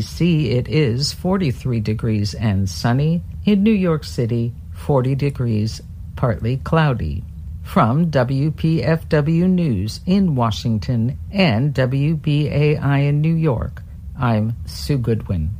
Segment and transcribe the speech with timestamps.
[0.00, 3.22] D.C., it is 43 degrees and sunny.
[3.44, 5.82] In New York City, 40 degrees,
[6.16, 7.22] partly cloudy.
[7.62, 13.82] From WPFW News in Washington and WBAI in New York,
[14.18, 15.59] I'm Sue Goodwin.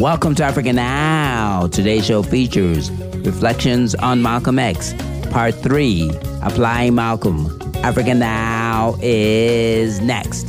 [0.00, 1.66] Welcome to Africa Now.
[1.66, 4.94] Today's show features Reflections on Malcolm X,
[5.30, 6.10] Part 3,
[6.42, 7.60] Applying Malcolm.
[7.84, 10.46] Africa Now is next.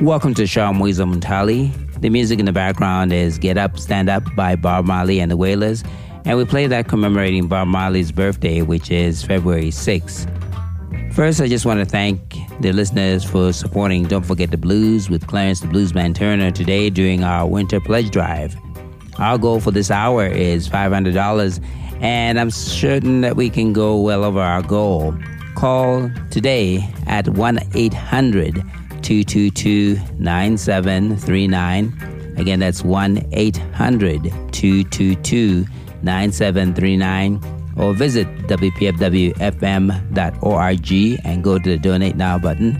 [0.00, 1.72] Welcome to Shah Mwiza Munthali.
[2.00, 5.36] The music in the background is Get Up, Stand Up by Bob Marley and the
[5.36, 5.82] Wailers,
[6.24, 10.32] and we play that commemorating Bob Marley's birthday, which is February 6th.
[11.12, 15.26] First, I just want to thank the listeners for supporting Don't Forget the Blues with
[15.26, 18.54] Clarence the Bluesman Turner today during our Winter Pledge Drive.
[19.18, 21.60] Our goal for this hour is $500,
[22.00, 25.12] and I'm certain that we can go well over our goal.
[25.56, 28.62] Call today at 1 800
[29.08, 32.34] 222 9739.
[32.36, 35.64] Again, that's 1 800 222
[36.02, 37.40] 9739.
[37.78, 42.78] Or visit WPFWFM.org and go to the Donate Now button.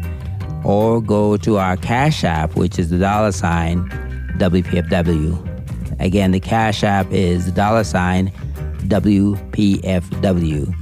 [0.67, 3.89] Or go to our Cash App, which is the dollar sign
[4.37, 5.99] WPFW.
[5.99, 8.31] Again, the Cash App is the dollar sign
[8.87, 10.75] WPFW.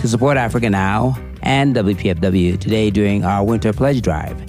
[0.00, 4.47] To support Africa Now and WPFW today during our Winter Pledge Drive.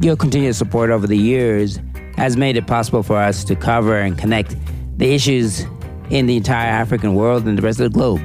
[0.00, 1.80] Your continued support over the years
[2.16, 4.54] has made it possible for us to cover and connect
[4.96, 5.66] the issues
[6.08, 8.20] in the entire African world and the rest of the globe.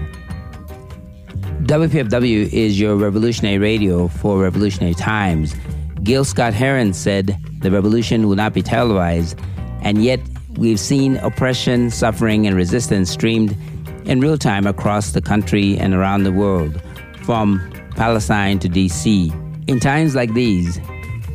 [1.64, 5.56] WPFW is your revolutionary radio for revolutionary times.
[6.04, 9.40] Gil Scott Heron said the revolution will not be televised,
[9.82, 10.20] and yet
[10.58, 13.58] we've seen oppression, suffering, and resistance streamed
[14.06, 16.80] in real time across the country and around the world,
[17.24, 17.60] from
[17.96, 19.34] Palestine to DC.
[19.68, 20.80] In times like these,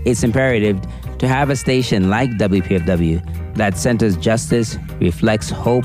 [0.08, 0.80] it's imperative
[1.18, 5.84] to have a station like WPFW that centers justice, reflects hope,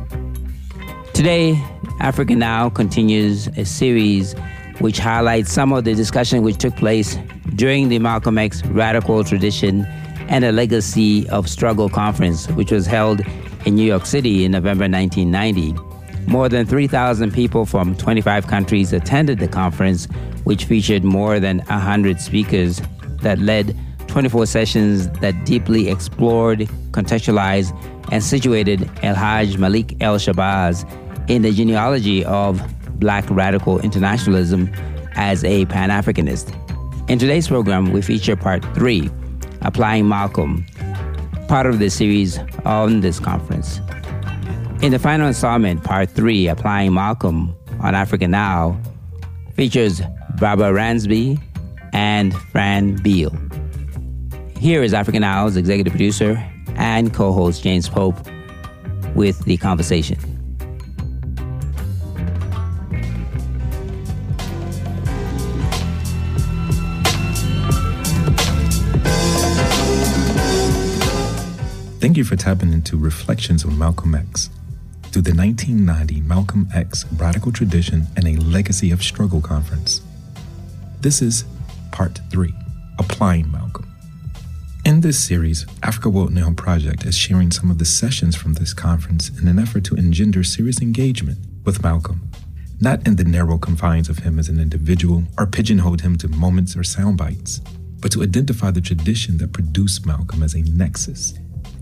[1.13, 1.63] Today,
[2.01, 4.35] Africa Now continues a series
[4.81, 7.17] which highlights some of the discussion which took place
[7.55, 9.85] during the Malcolm X Radical Tradition
[10.29, 13.21] and a Legacy of Struggle conference, which was held
[13.65, 15.75] in New York City in November 1990.
[16.27, 20.07] More than 3,000 people from 25 countries attended the conference,
[20.45, 22.81] which featured more than 100 speakers
[23.21, 23.77] that led
[24.09, 26.61] 24 sessions that deeply explored,
[26.93, 27.73] contextualized,
[28.13, 30.89] and situated El Haj Malik El Shabazz
[31.29, 32.63] in the genealogy of
[33.01, 34.71] black radical internationalism
[35.15, 36.55] as a Pan Africanist.
[37.11, 39.11] In today's program, we feature part three
[39.63, 40.67] Applying Malcolm,
[41.49, 43.81] part of the series on this conference.
[44.83, 48.79] In the final installment, part three, Applying Malcolm on Africa Now,
[49.55, 50.03] features
[50.39, 51.41] Barbara Ransby
[51.93, 53.33] and Fran Beal.
[54.59, 56.43] Here is Africa Now's executive producer
[56.77, 58.17] and co host James Pope
[59.15, 60.34] with the conversation.
[72.15, 74.49] Thank you for tapping into Reflections on Malcolm X
[75.11, 80.01] through the 1990 Malcolm X Radical Tradition and a Legacy of Struggle Conference.
[81.01, 81.45] This is
[81.91, 82.55] Part 3
[83.01, 83.93] Applying Malcolm.
[84.85, 88.73] In this series, Africa World Now Project is sharing some of the sessions from this
[88.73, 92.31] conference in an effort to engender serious engagement with Malcolm,
[92.81, 96.77] not in the narrow confines of him as an individual or pigeonhole him to moments
[96.77, 97.61] or sound bites,
[97.99, 101.35] but to identify the tradition that produced Malcolm as a nexus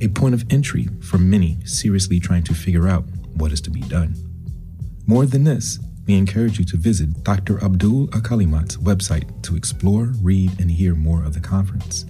[0.03, 3.05] a point of entry for many seriously trying to figure out
[3.37, 4.15] what is to be done.
[5.07, 7.63] More than this, we encourage you to visit Dr.
[7.63, 12.05] Abdul Alkalimat's website to explore, read, and hear more of the conference.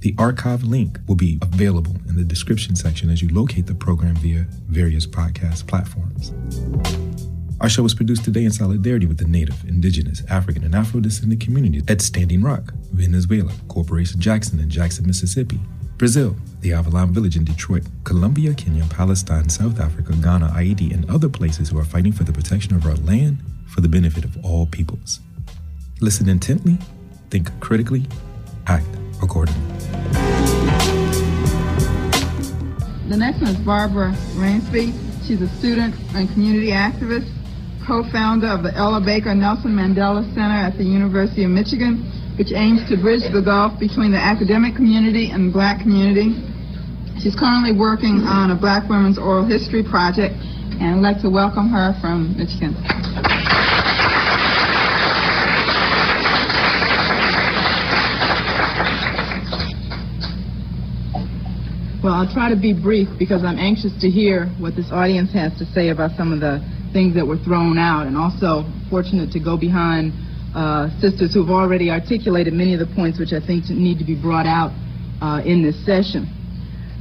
[0.00, 4.14] The archive link will be available in the description section as you locate the program
[4.16, 6.32] via various podcast platforms.
[7.60, 11.40] Our show was produced today in solidarity with the Native, Indigenous, African, and Afro descendant
[11.40, 15.58] communities at Standing Rock, Venezuela, Cooperation Jackson in Jackson, Mississippi,
[15.98, 21.28] Brazil, the Avalon Village in Detroit, Colombia, Kenya, Palestine, South Africa, Ghana, Haiti, and other
[21.28, 24.66] places who are fighting for the protection of our land for the benefit of all
[24.66, 25.18] peoples.
[26.00, 26.78] Listen intently,
[27.30, 28.06] think critically,
[28.68, 28.86] act
[29.20, 29.60] accordingly.
[33.08, 34.94] The next one is Barbara Ransby.
[35.26, 37.28] She's a student and community activist,
[37.84, 42.88] co-founder of the Ella Baker Nelson Mandela Center at the University of Michigan, which aims
[42.88, 46.38] to bridge the gulf between the academic community and the black community.
[47.18, 50.38] She's currently working on a Black Women's Oral History project,
[50.78, 52.78] and I'd like to welcome her from Michigan.
[62.04, 65.58] Well, I'll try to be brief because I'm anxious to hear what this audience has
[65.58, 66.62] to say about some of the
[66.92, 70.14] things that were thrown out, and also fortunate to go behind
[70.54, 74.14] uh, sisters who've already articulated many of the points which I think need to be
[74.20, 74.72] brought out
[75.20, 76.26] uh, in this session.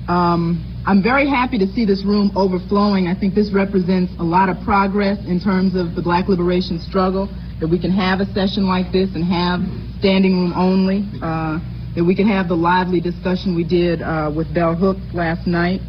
[0.07, 3.07] Um, I'm very happy to see this room overflowing.
[3.07, 7.27] I think this represents a lot of progress in terms of the black liberation struggle,
[7.59, 9.59] that we can have a session like this and have
[9.99, 11.03] standing room only.
[11.21, 11.59] Uh,
[11.97, 15.81] that we can have the lively discussion we did uh, with Bell Hooks last night,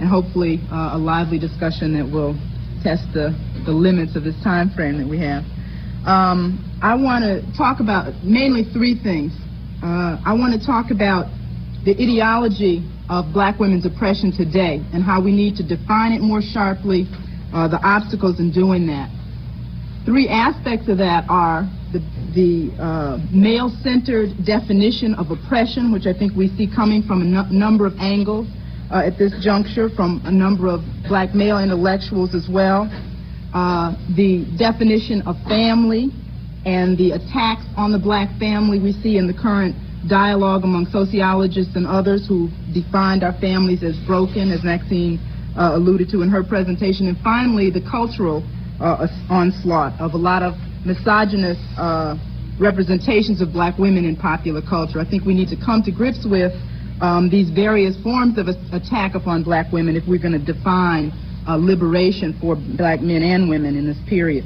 [0.00, 2.34] and hopefully uh, a lively discussion that will
[2.82, 3.30] test the,
[3.64, 5.44] the limits of this time frame that we have.
[6.06, 9.32] Um, I want to talk about mainly three things.
[9.82, 11.30] Uh, I want to talk about
[11.84, 16.42] the ideology of black women's oppression today and how we need to define it more
[16.42, 17.06] sharply,
[17.54, 19.10] uh, the obstacles in doing that.
[20.04, 22.02] Three aspects of that are the,
[22.34, 27.86] the uh, male-centered definition of oppression, which I think we see coming from a number
[27.86, 28.48] of angles
[28.90, 32.90] uh, at this juncture, from a number of black male intellectuals as well.
[33.52, 36.08] Uh, the definition of family
[36.64, 39.76] and the attacks on the black family we see in the current
[40.08, 45.20] dialogue among sociologists and others who defined our families as broken, as Maxine
[45.56, 47.08] uh, alluded to in her presentation.
[47.08, 48.42] And finally, the cultural
[48.80, 52.16] uh, onslaught of a lot of misogynist uh,
[52.58, 54.98] representations of black women in popular culture.
[54.98, 56.52] I think we need to come to grips with
[57.00, 61.12] um, these various forms of attack upon black women if we're going to define
[61.46, 64.44] uh, liberation for black men and women in this period.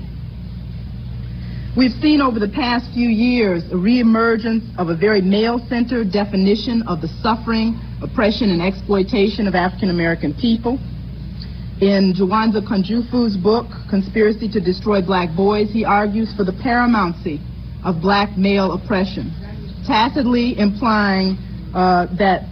[1.77, 7.03] We've seen over the past few years a reemergence of a very male-centered definition of
[7.03, 10.79] the suffering, oppression, and exploitation of African American people.
[11.83, 17.45] In Jawanza Kunjufu's book, Conspiracy to Destroy Black Boys, he argues for the paramountcy
[17.85, 19.29] of black male oppression,
[19.87, 21.37] tacitly implying
[21.75, 22.49] uh, that,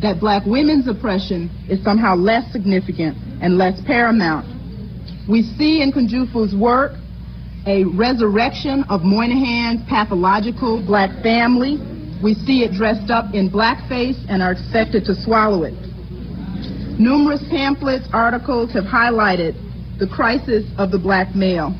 [0.00, 4.46] that black women's oppression is somehow less significant and less paramount.
[5.28, 6.92] We see in Kunjufu's work
[7.66, 11.78] a resurrection of Moynihan's pathological black family.
[12.22, 15.74] We see it dressed up in blackface and are expected to swallow it.
[16.98, 19.58] Numerous pamphlets, articles have highlighted
[19.98, 21.74] the crisis of the black male.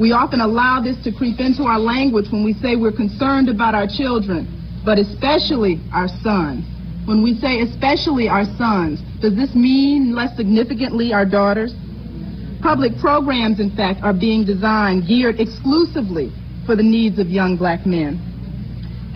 [0.00, 3.74] We often allow this to creep into our language when we say we're concerned about
[3.74, 4.46] our children,
[4.84, 6.64] but especially our sons.
[7.04, 11.74] When we say especially our sons, does this mean less significantly our daughters?
[12.62, 16.30] Public programs, in fact, are being designed geared exclusively
[16.64, 18.22] for the needs of young black men.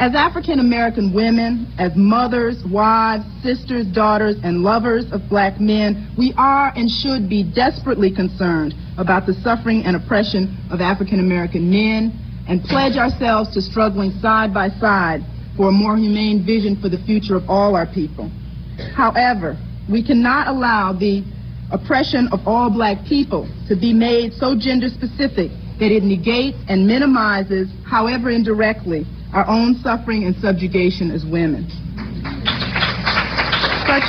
[0.01, 6.35] As African American women, as mothers, wives, sisters, daughters, and lovers of black men, we
[6.37, 12.13] are and should be desperately concerned about the suffering and oppression of African American men
[12.49, 15.25] and pledge ourselves to struggling side by side
[15.57, 18.31] for a more humane vision for the future of all our people.
[18.95, 19.57] However,
[19.91, 21.25] we cannot allow the
[21.73, 26.87] oppression of all black people to be made so gender specific that it negates and
[26.87, 31.69] minimizes, however indirectly, our own suffering and subjugation as women.
[33.85, 34.07] Such,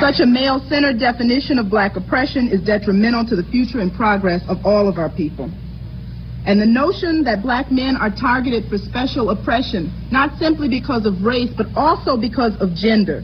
[0.00, 4.58] such a male-centered definition of black oppression is detrimental to the future and progress of
[4.64, 5.50] all of our people.
[6.44, 11.22] And the notion that black men are targeted for special oppression, not simply because of
[11.22, 13.22] race, but also because of gender,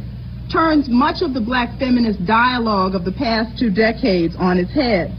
[0.52, 5.12] turns much of the black feminist dialogue of the past two decades on its head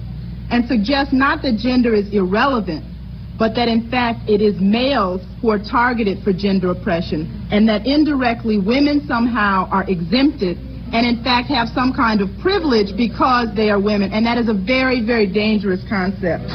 [0.49, 2.83] and suggests not that gender is irrelevant,
[3.37, 7.85] but that in fact it is males who are targeted for gender oppression and that
[7.85, 10.57] indirectly women somehow are exempted
[10.91, 14.11] and in fact have some kind of privilege because they are women.
[14.11, 16.49] And that is a very, very dangerous concept.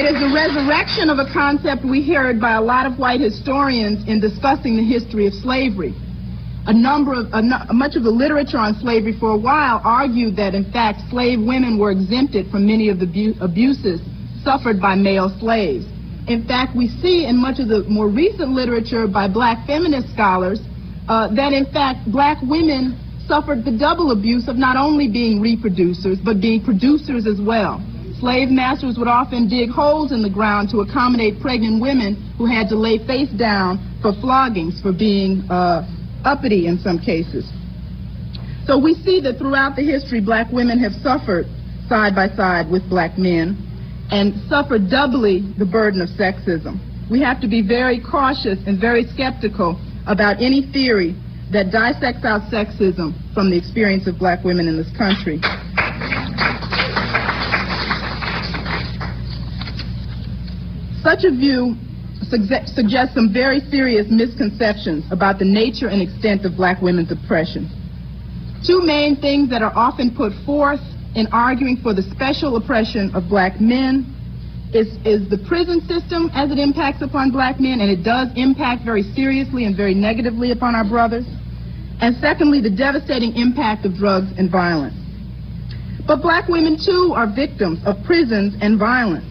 [0.00, 4.06] It is the resurrection of a concept we heard by a lot of white historians
[4.08, 5.94] in discussing the history of slavery.
[6.66, 7.32] A number of,
[7.72, 11.78] much of the literature on slavery for a while argued that in fact slave women
[11.78, 14.00] were exempted from many of the bu- abuses
[14.44, 15.84] suffered by male slaves.
[16.28, 20.60] In fact, we see in much of the more recent literature by black feminist scholars
[21.08, 22.96] uh, that in fact black women
[23.30, 27.78] suffered the double abuse of not only being reproducers, but being producers as well.
[28.18, 32.68] Slave masters would often dig holes in the ground to accommodate pregnant women who had
[32.68, 35.86] to lay face down for floggings for being uh,
[36.24, 37.46] uppity in some cases.
[38.66, 41.46] So we see that throughout the history, black women have suffered
[41.88, 43.54] side by side with black men
[44.10, 46.82] and suffered doubly the burden of sexism.
[47.08, 51.14] We have to be very cautious and very skeptical about any theory
[51.52, 55.40] that dissects out sexism from the experience of black women in this country.
[61.02, 61.74] Such a view
[62.22, 67.68] suggests some very serious misconceptions about the nature and extent of black women's oppression.
[68.64, 70.80] Two main things that are often put forth
[71.16, 74.14] in arguing for the special oppression of black men
[74.72, 78.84] is, is the prison system as it impacts upon black men, and it does impact
[78.84, 81.26] very seriously and very negatively upon our brothers.
[82.00, 84.96] And secondly, the devastating impact of drugs and violence.
[86.06, 89.26] But black women, too, are victims of prisons and violence.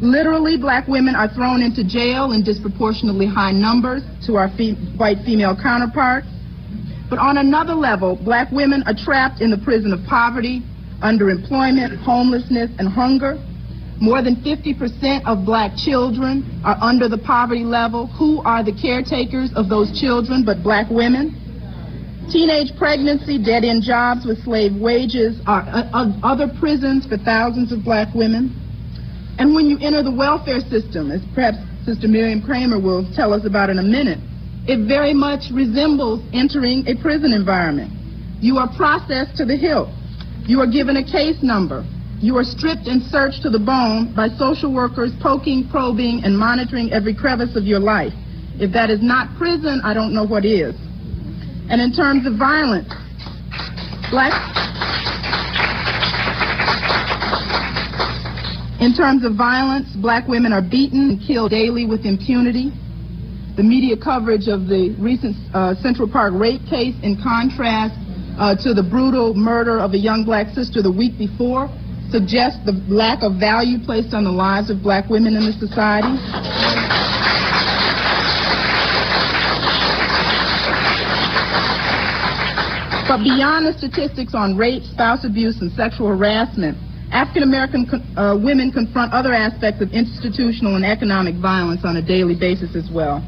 [0.00, 5.18] Literally, black women are thrown into jail in disproportionately high numbers to our fe- white
[5.24, 6.28] female counterparts.
[7.08, 10.60] But on another level, black women are trapped in the prison of poverty,
[11.00, 13.38] underemployment, homelessness, and hunger.
[14.00, 18.06] More than 50% of black children are under the poverty level.
[18.18, 21.32] Who are the caretakers of those children but black women?
[22.30, 28.12] Teenage pregnancy, dead-end jobs with slave wages are uh, other prisons for thousands of black
[28.14, 28.52] women.
[29.38, 33.46] And when you enter the welfare system, as perhaps Sister Miriam Kramer will tell us
[33.46, 34.18] about in a minute,
[34.66, 37.92] it very much resembles entering a prison environment.
[38.42, 39.88] You are processed to the hilt.
[40.44, 41.86] You are given a case number.
[42.18, 46.90] You are stripped and searched to the bone by social workers poking, probing, and monitoring
[46.90, 48.12] every crevice of your life.
[48.58, 50.74] If that is not prison, I don't know what is.
[51.68, 52.88] And in terms of violence,
[54.10, 54.32] black
[58.80, 62.70] In terms of violence, black women are beaten and killed daily with impunity.
[63.56, 67.96] The media coverage of the recent uh, Central Park rape case, in contrast
[68.38, 71.68] uh, to the brutal murder of a young black sister the week before,
[72.10, 76.14] suggests the lack of value placed on the lives of black women in the society.
[83.06, 86.76] But beyond the statistics on rape, spouse abuse, and sexual harassment,
[87.12, 87.86] African American
[88.18, 92.90] uh, women confront other aspects of institutional and economic violence on a daily basis as
[92.90, 93.22] well.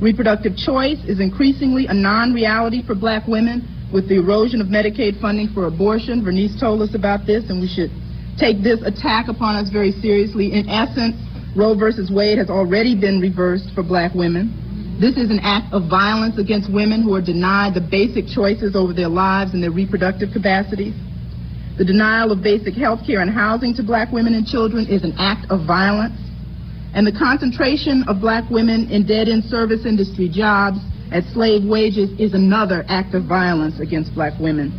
[0.00, 5.48] Reproductive choice is increasingly a non-reality for black women with the erosion of Medicaid funding
[5.52, 6.22] for abortion.
[6.22, 7.90] Vernice told us about this, and we should
[8.38, 10.52] take this attack upon us very seriously.
[10.52, 11.16] In essence,
[11.56, 14.98] Roe versus Wade has already been reversed for black women.
[15.00, 18.92] This is an act of violence against women who are denied the basic choices over
[18.92, 20.94] their lives and their reproductive capacities.
[21.78, 25.14] The denial of basic health care and housing to black women and children is an
[25.18, 26.14] act of violence.
[26.94, 30.78] And the concentration of black women in dead-end service industry jobs
[31.10, 34.70] at slave wages is another act of violence against black women.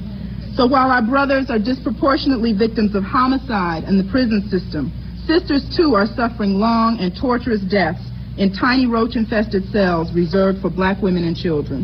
[0.56, 4.88] So while our brothers are disproportionately victims of homicide and the prison system,
[5.28, 8.00] sisters too are suffering long and torturous deaths
[8.38, 11.84] in tiny roach-infested cells reserved for black women and children.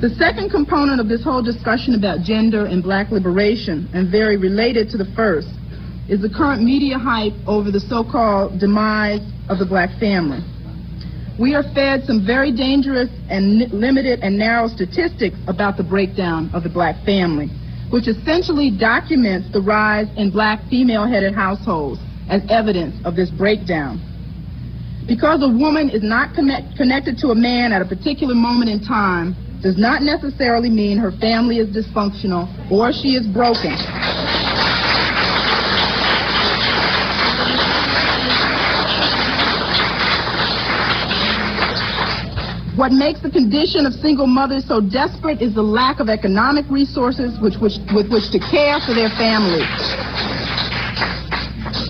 [0.00, 4.88] The second component of this whole discussion about gender and black liberation, and very related
[4.90, 5.48] to the first,
[6.08, 10.40] is the current media hype over the so-called demise of the black family.
[11.38, 16.64] We are fed some very dangerous and limited and narrow statistics about the breakdown of
[16.64, 17.46] the black family,
[17.90, 24.02] which essentially documents the rise in black female-headed households as evidence of this breakdown.
[25.06, 28.82] Because a woman is not connect, connected to a man at a particular moment in
[28.82, 33.78] time, does not necessarily mean her family is dysfunctional or she is broken.
[42.78, 47.34] What makes the condition of single mothers so desperate is the lack of economic resources
[47.42, 49.66] which, which, with which to care for their families.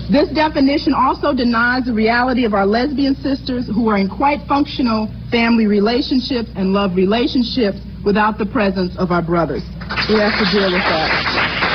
[0.09, 5.13] This definition also denies the reality of our lesbian sisters who are in quite functional
[5.29, 9.61] family relationships and love relationships without the presence of our brothers.
[10.09, 11.68] We have to deal with that.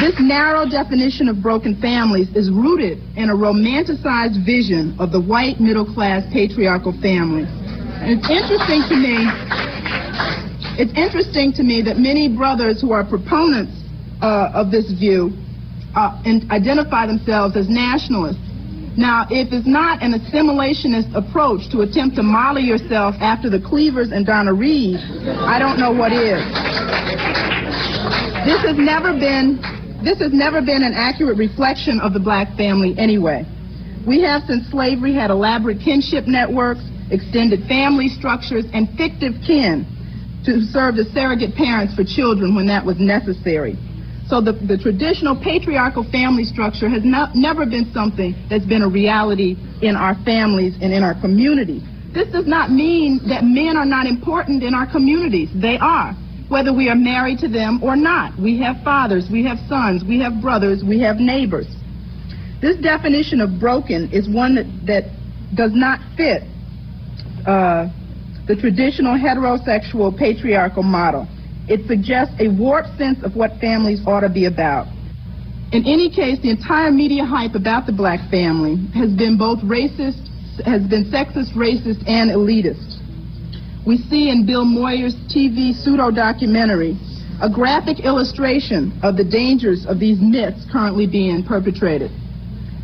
[0.00, 5.60] This narrow definition of broken families is rooted in a romanticized vision of the white
[5.60, 7.46] middle class patriarchal family.
[7.46, 9.22] And it's interesting to me,
[10.82, 13.72] it's interesting to me that many brothers who are proponents
[14.20, 15.30] uh, of this view
[15.94, 18.42] uh, and identify themselves as nationalists.
[18.98, 24.10] Now, if it's not an assimilationist approach to attempt to model yourself after the Cleavers
[24.10, 26.42] and Donna Reed, I don't know what is.
[28.44, 29.62] This has never been
[30.04, 33.46] this has never been an accurate reflection of the black family anyway.
[34.06, 39.88] We have since slavery had elaborate kinship networks, extended family structures, and fictive kin
[40.44, 43.76] to serve as surrogate parents for children when that was necessary.
[44.28, 48.88] So the, the traditional patriarchal family structure has not, never been something that's been a
[48.88, 51.82] reality in our families and in our communities.
[52.12, 55.50] This does not mean that men are not important in our communities.
[55.54, 56.14] They are,
[56.48, 58.38] whether we are married to them or not.
[58.38, 61.66] We have fathers, we have sons, we have brothers, we have neighbors.
[62.60, 65.04] This definition of broken is one that, that
[65.54, 66.42] does not fit
[67.46, 67.88] uh,
[68.46, 71.28] the traditional heterosexual patriarchal model.
[71.68, 74.86] It suggests a warped sense of what families ought to be about.
[75.72, 80.28] In any case, the entire media hype about the black family has been both racist,
[80.64, 82.93] has been sexist, racist, and elitist.
[83.86, 86.96] We see in Bill Moyers' TV pseudo-documentary
[87.42, 92.10] a graphic illustration of the dangers of these myths currently being perpetrated.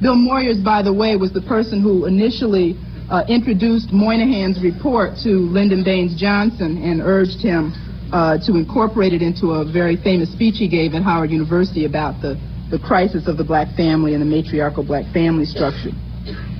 [0.03, 2.77] Bill Moyers, by the way, was the person who initially
[3.09, 7.73] uh, introduced Moynihan's report to Lyndon Baines Johnson and urged him
[8.13, 12.21] uh, to incorporate it into a very famous speech he gave at Howard University about
[12.21, 12.37] the,
[12.71, 15.91] the crisis of the black family and the matriarchal black family structure.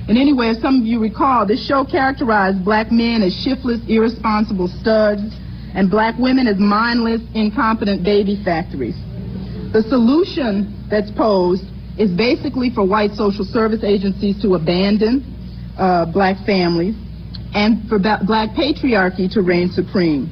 [0.07, 4.67] And anyway, as some of you recall, this show characterized black men as shiftless, irresponsible
[4.67, 5.21] studs,
[5.73, 8.95] and black women as mindless, incompetent baby factories.
[9.71, 11.63] The solution that's posed
[11.97, 15.23] is basically for white social service agencies to abandon
[15.77, 16.95] uh, black families
[17.53, 20.29] and for black patriarchy to reign supreme.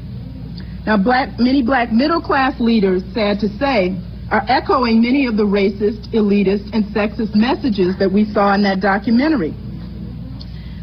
[0.86, 3.96] Now, black, many black middle class leaders, sad to say,
[4.32, 8.80] are echoing many of the racist, elitist, and sexist messages that we saw in that
[8.80, 9.54] documentary.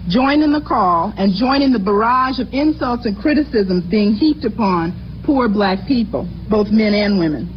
[0.09, 4.45] Join in the call and join in the barrage of insults and criticisms being heaped
[4.45, 7.51] upon poor black people, both men and women.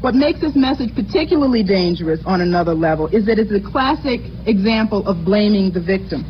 [0.00, 5.06] What makes this message particularly dangerous on another level is that it's a classic example
[5.06, 6.24] of blaming the victim.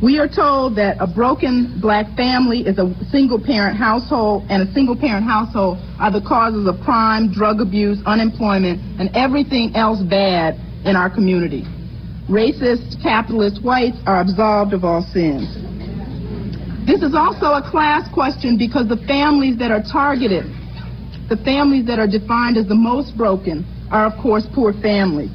[0.00, 4.72] We are told that a broken black family is a single parent household, and a
[4.72, 10.54] single parent household are the causes of crime, drug abuse, unemployment, and everything else bad
[10.84, 11.64] in our community.
[12.30, 15.50] Racist, capitalist whites are absolved of all sins.
[16.86, 20.46] This is also a class question because the families that are targeted,
[21.28, 25.32] the families that are defined as the most broken, are of course poor families.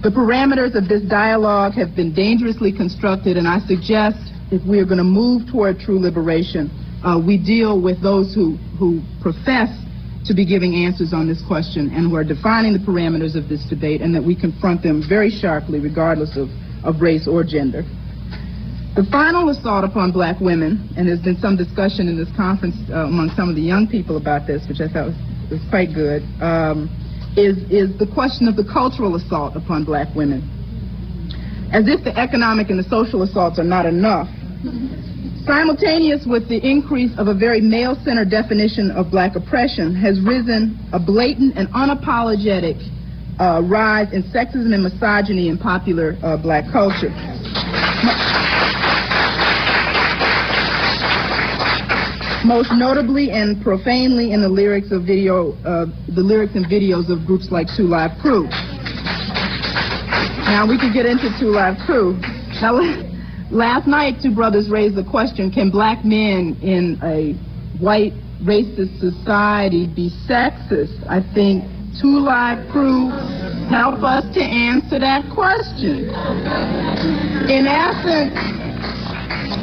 [0.00, 4.84] The parameters of this dialogue have been dangerously constructed, and I suggest if we are
[4.84, 6.70] going to move toward true liberation,
[7.02, 9.66] uh, we deal with those who, who profess
[10.26, 13.66] to be giving answers on this question and who are defining the parameters of this
[13.66, 16.46] debate, and that we confront them very sharply, regardless of,
[16.84, 17.82] of race or gender.
[18.94, 23.10] The final assault upon black women, and there's been some discussion in this conference uh,
[23.10, 25.18] among some of the young people about this, which I thought was,
[25.50, 26.22] was quite good.
[26.38, 26.86] Um,
[27.38, 30.42] is, is the question of the cultural assault upon black women.
[31.72, 34.28] As if the economic and the social assaults are not enough.
[35.46, 40.98] Simultaneous with the increase of a very male-centered definition of black oppression has risen a
[40.98, 42.76] blatant and unapologetic
[43.38, 47.14] uh, rise in sexism and misogyny in popular uh, black culture.
[52.44, 57.26] Most notably and profanely in the lyrics of video, uh, the lyrics and videos of
[57.26, 58.44] groups like Two Live Crew.
[60.46, 62.18] Now we could get into Two Live Crew.
[62.60, 62.78] Now,
[63.50, 67.34] last night, two brothers raised the question: Can black men in a
[67.82, 71.04] white racist society be sexist?
[71.08, 71.64] I think
[72.00, 73.10] Two Live Crew
[73.68, 76.08] help us to answer that question.
[77.50, 78.58] In essence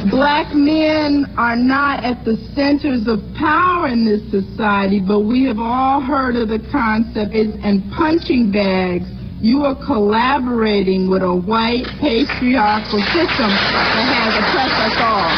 [0.09, 5.59] black men are not at the centers of power in this society, but we have
[5.59, 9.05] all heard of the concept and punching bags.
[9.41, 15.29] You are collaborating with a white patriarchal system that has oppressed us all.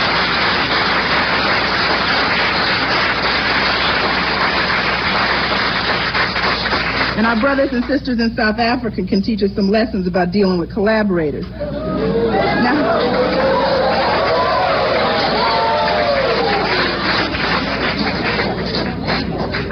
[7.17, 10.59] And our brothers and sisters in South Africa can teach us some lessons about dealing
[10.59, 11.45] with collaborators.
[11.49, 13.26] Now,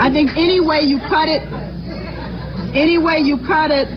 [0.06, 1.42] I think any way you cut it,
[2.78, 3.90] any way you cut it,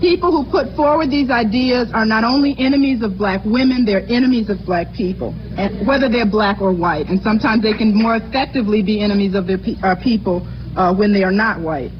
[0.00, 4.48] people who put forward these ideas are not only enemies of black women, they're enemies
[4.48, 7.12] of black people, and whether they're black or white.
[7.12, 11.12] And sometimes they can more effectively be enemies of their pe- uh, people uh, when
[11.12, 11.92] they are not white.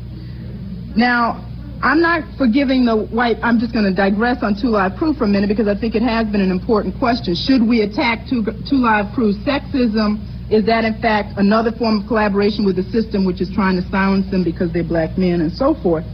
[0.97, 1.45] Now,
[1.85, 3.37] I'm not forgiving the white.
[3.43, 6.03] I'm just going to digress on Two Live for a minute because I think it
[6.03, 7.37] has been an important question.
[7.37, 9.13] Should we attack Two, two Live
[9.45, 10.40] sexism?
[10.51, 13.89] Is that in fact another form of collaboration with the system which is trying to
[13.89, 16.05] silence them because they're black men and so forth?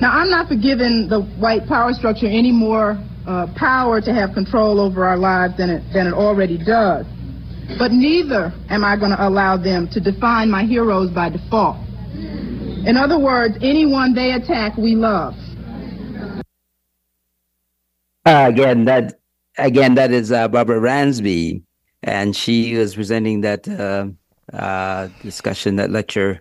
[0.00, 4.80] Now, I'm not forgiving the white power structure any more uh, power to have control
[4.80, 7.06] over our lives than it, than it already does.
[7.78, 11.76] But neither am I going to allow them to define my heroes by default.
[12.14, 15.34] In other words, anyone they attack, we love.
[18.24, 19.18] Uh, again, that
[19.58, 21.62] again that is uh, Barbara Ransby,
[22.06, 24.06] and she was presenting that uh,
[24.56, 26.40] uh discussion, that lecture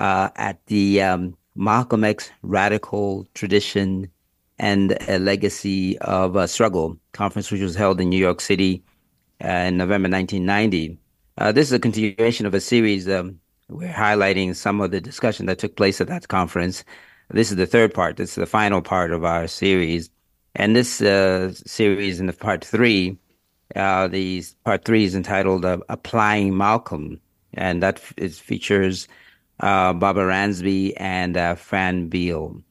[0.00, 4.10] uh, at the um, Malcolm X Radical Tradition
[4.58, 8.82] and a Legacy of uh, Struggle conference, which was held in New York City
[9.40, 10.98] in November 1990.
[11.52, 13.08] this is a continuation of a series.
[13.08, 13.38] Um,
[13.68, 16.84] we're highlighting some of the discussion that took place at that conference.
[17.30, 18.16] This is the third part.
[18.16, 20.10] This is the final part of our series.
[20.54, 23.18] And this uh, series in the part three,
[23.74, 24.08] uh,
[24.64, 27.20] part three is entitled uh, Applying Malcolm.
[27.54, 29.08] And that f- features
[29.60, 32.62] uh, Barbara Ransby and uh, Fran Beal.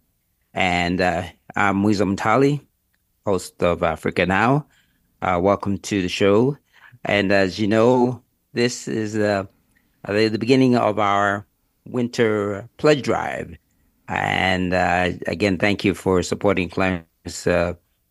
[0.53, 1.23] And uh,
[1.55, 2.61] I'm Mwiza Munthali,
[3.25, 4.67] host of Africa Now.
[5.21, 6.57] Uh, welcome to the show.
[7.05, 8.21] And as you know,
[8.53, 9.45] this is uh,
[10.07, 11.45] the, the beginning of our
[11.85, 13.57] winter pledge drive.
[14.07, 17.47] And uh, again, thank you for supporting Clarence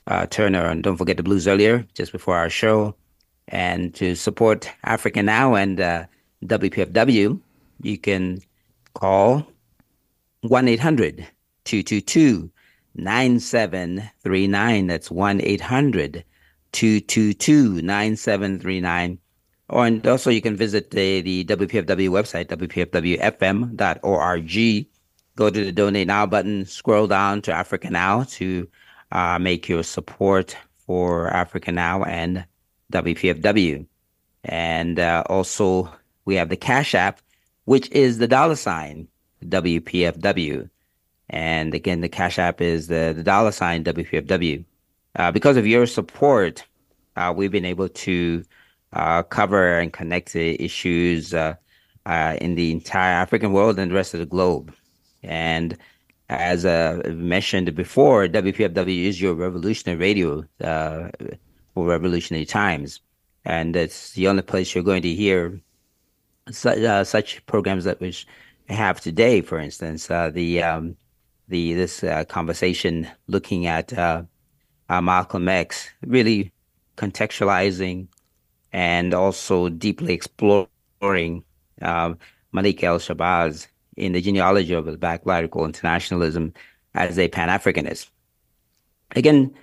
[0.06, 0.66] uh, Turner.
[0.66, 2.94] And don't forget the blues earlier, just before our show.
[3.48, 6.04] And to support Africa Now and uh,
[6.44, 7.40] WPFW,
[7.82, 8.40] you can
[8.94, 9.46] call
[10.42, 11.26] 1 800
[11.64, 12.50] 222
[12.94, 14.86] 9739.
[14.86, 16.24] That's 1 800
[16.72, 19.18] 222 9739
[19.72, 24.86] or and also you can visit the, the WPFW website, WPFWFM.org.
[25.34, 28.68] Go to the donate now button, scroll down to Africa Now to
[29.12, 32.44] uh, make your support for Africa Now and
[32.92, 33.86] WPFW.
[34.44, 35.92] And uh, also
[36.24, 37.20] we have the Cash App,
[37.66, 39.06] which is the dollar sign
[39.44, 40.68] WPFW.
[41.30, 44.64] And again, the Cash App is the, the dollar sign WPFW.
[45.16, 46.64] Uh, because of your support,
[47.16, 48.44] uh, we've been able to
[48.92, 51.54] uh, cover and connect the issues uh,
[52.06, 54.74] uh, in the entire African world and the rest of the globe.
[55.22, 55.76] And
[56.28, 61.10] as uh, mentioned before, WPFW is your revolutionary radio uh,
[61.74, 63.00] for revolutionary times.
[63.44, 65.60] And it's the only place you're going to hear
[66.50, 68.14] such, uh, such programs that we
[68.68, 70.96] have today, for instance, the um,
[71.48, 73.92] the this conversation looking at
[74.88, 76.52] Malcolm X, really
[76.96, 78.06] contextualizing
[78.72, 81.44] and also deeply exploring
[81.80, 82.14] uh,
[82.52, 86.52] Malik El Shabazz in the genealogy of Black radical internationalism
[86.94, 88.10] as a Pan Africanist.
[89.14, 89.54] Again,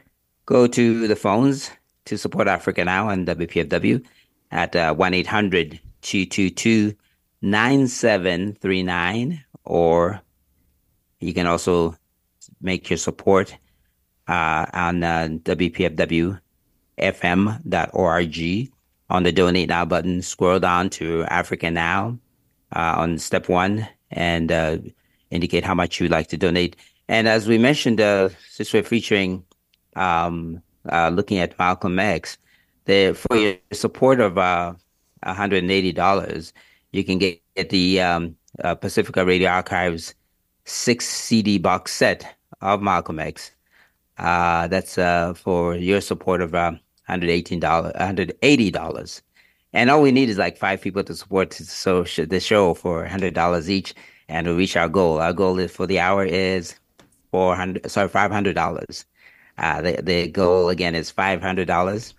[0.46, 1.72] go to the phones
[2.06, 4.06] to support Africa Now and WPFW
[4.52, 6.96] at uh, 1 800 222
[7.42, 10.22] 9739, or
[11.20, 11.96] you can also
[12.62, 13.56] make your support
[14.28, 16.39] uh, on uh, WPFWFM.org
[19.12, 22.20] on the donate now button, scroll down to Africa Now
[22.76, 24.78] uh, on step one and uh,
[25.32, 26.76] indicate how much you'd like to donate.
[27.08, 29.43] And as we mentioned, uh, since we're featuring
[29.95, 32.38] um, uh, looking at Malcolm X,
[32.86, 34.74] the, for your support of uh,
[35.26, 36.54] $180,
[36.91, 40.13] you can get, get the um, uh, Pacifica Radio Archives
[40.65, 43.52] six CD box set of Malcolm X.
[44.17, 46.74] Uh, that's uh, for your support of uh,
[47.10, 49.22] $118, $180.
[49.73, 53.93] And all we need is like five people to support the show for $100 each
[54.27, 55.19] and to reach our goal.
[55.19, 56.75] Our goal is for the hour is
[57.32, 59.05] 400 sorry, $500.
[59.58, 62.13] Uh, the, the goal again is $500.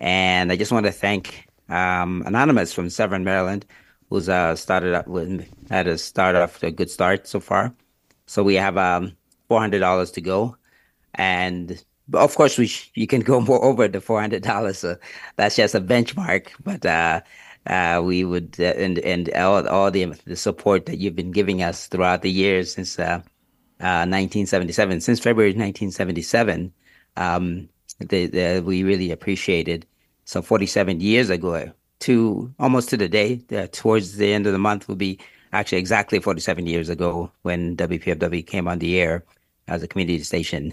[0.00, 3.66] And I just want to thank um, Anonymous from Severn, Maryland,
[4.10, 7.74] who's uh, started up with, had a start off a good start so far.
[8.26, 9.12] So we have um,
[9.50, 10.56] $400 to go.
[11.14, 11.82] And
[12.14, 14.78] of course, we sh- you can go more over the four hundred dollars.
[14.78, 14.96] So
[15.36, 16.48] that's just a benchmark.
[16.62, 17.20] But uh,
[17.66, 21.62] uh, we would uh, and and all, all the the support that you've been giving
[21.62, 26.72] us throughout the years since 1977, uh, since February 1977.
[27.16, 27.68] Um,
[28.00, 29.84] the, the, we really appreciated.
[30.24, 33.36] So 47 years ago, to almost to the day,
[33.72, 35.18] towards the end of the month will be
[35.52, 39.24] actually exactly 47 years ago when WPFW came on the air
[39.66, 40.72] as a community station,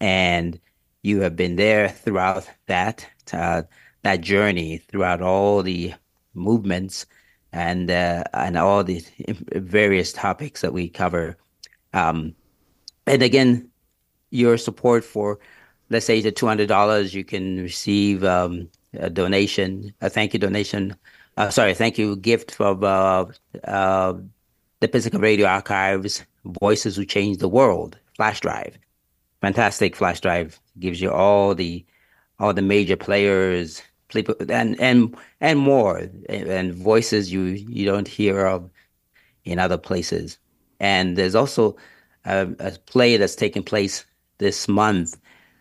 [0.00, 0.60] and
[1.02, 3.62] you have been there throughout that uh,
[4.02, 5.94] that journey, throughout all the
[6.34, 7.06] movements
[7.52, 9.04] and uh, and all the
[9.54, 11.36] various topics that we cover.
[11.92, 12.34] Um,
[13.06, 13.70] and again,
[14.30, 15.38] your support for,
[15.90, 20.38] let's say, the two hundred dollars, you can receive um, a donation, a thank you
[20.38, 20.96] donation.
[21.36, 23.26] Uh, sorry, thank you gift from uh,
[23.64, 24.14] uh,
[24.80, 26.24] the Pacifica Radio Archives,
[26.60, 28.78] Voices Who Changed the World flash drive.
[29.40, 31.84] Fantastic flash drive gives you all the
[32.38, 38.46] all the major players, people and and and more, and voices you you don't hear
[38.46, 38.70] of
[39.44, 40.38] in other places.
[40.80, 41.76] And there's also
[42.24, 44.04] a, a play that's taking place
[44.38, 45.16] this month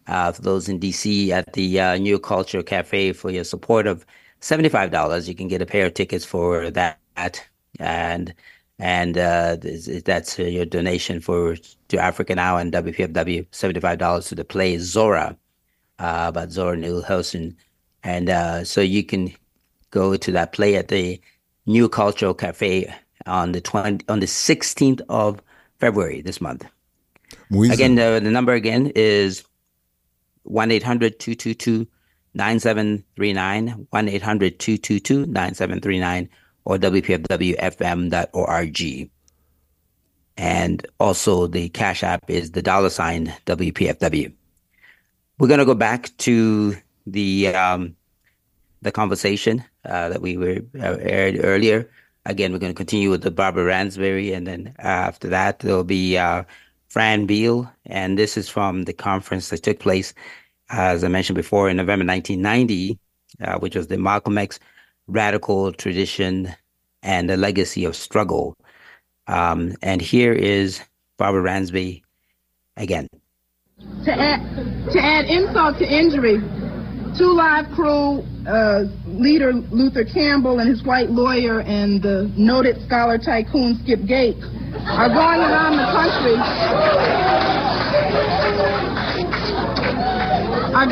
[0.07, 4.05] uh, for those in DC at the uh, New Culture Cafe for your support of
[4.41, 5.27] seventy-five dollars.
[5.29, 6.99] You can get a pair of tickets for that,
[7.79, 8.33] and
[8.79, 9.57] and uh,
[10.03, 11.55] that's your donation for
[11.87, 13.45] to Africa Now and WPFW.
[13.51, 15.37] Seventy-five dollars to the play Zora
[15.99, 17.55] uh, about Zora Neale Hurston,
[18.03, 19.33] and uh, so you can
[19.91, 21.21] go to that play at the
[21.65, 22.93] New Cultural Cafe
[23.25, 25.41] on the 20, on the sixteenth of
[25.79, 26.65] February this month.
[27.71, 29.43] Again, the, the number again is
[30.43, 31.87] 1 800 222
[32.33, 36.29] 9739, 1 800 222 9739,
[36.65, 39.09] or WPFWFM.org.
[40.37, 44.33] And also the Cash App is the dollar sign WPFW.
[45.39, 46.75] We're going to go back to
[47.07, 47.95] the um,
[48.81, 51.89] the conversation uh, that we were uh, aired earlier.
[52.25, 56.17] Again, we're going to continue with the Barbara Ransby, and then after that, there'll be
[56.17, 56.43] uh,
[56.89, 60.13] Fran Beal, and this is from the conference that took place,
[60.69, 62.97] as I mentioned before, in November 1990,
[63.41, 64.59] uh, which was the Malcolm X
[65.07, 66.53] Radical Tradition
[67.03, 68.55] and the Legacy of Struggle.
[69.27, 70.81] Um, and here is
[71.17, 72.03] Barbara Ransby
[72.77, 73.07] again.
[74.05, 76.41] To add, to add insult to injury,
[77.17, 83.17] Two Live Crew uh, leader Luther Campbell and his white lawyer and the noted scholar
[83.17, 84.43] tycoon Skip Gates
[84.83, 86.35] are going around the country
[90.75, 90.91] are,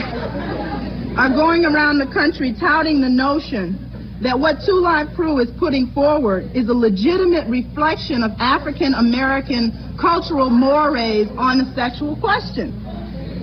[1.19, 3.92] are going around the country touting the notion
[4.23, 9.97] that what Two Live Crew is putting forward is a legitimate reflection of African American
[9.99, 12.71] cultural mores on the sexual question.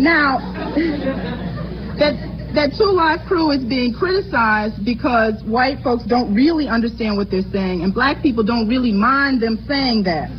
[0.00, 0.40] Now,
[2.00, 2.16] that
[2.54, 7.46] that Two Live Crew is being criticized because white folks don't really understand what they're
[7.52, 10.32] saying, and black people don't really mind them saying that.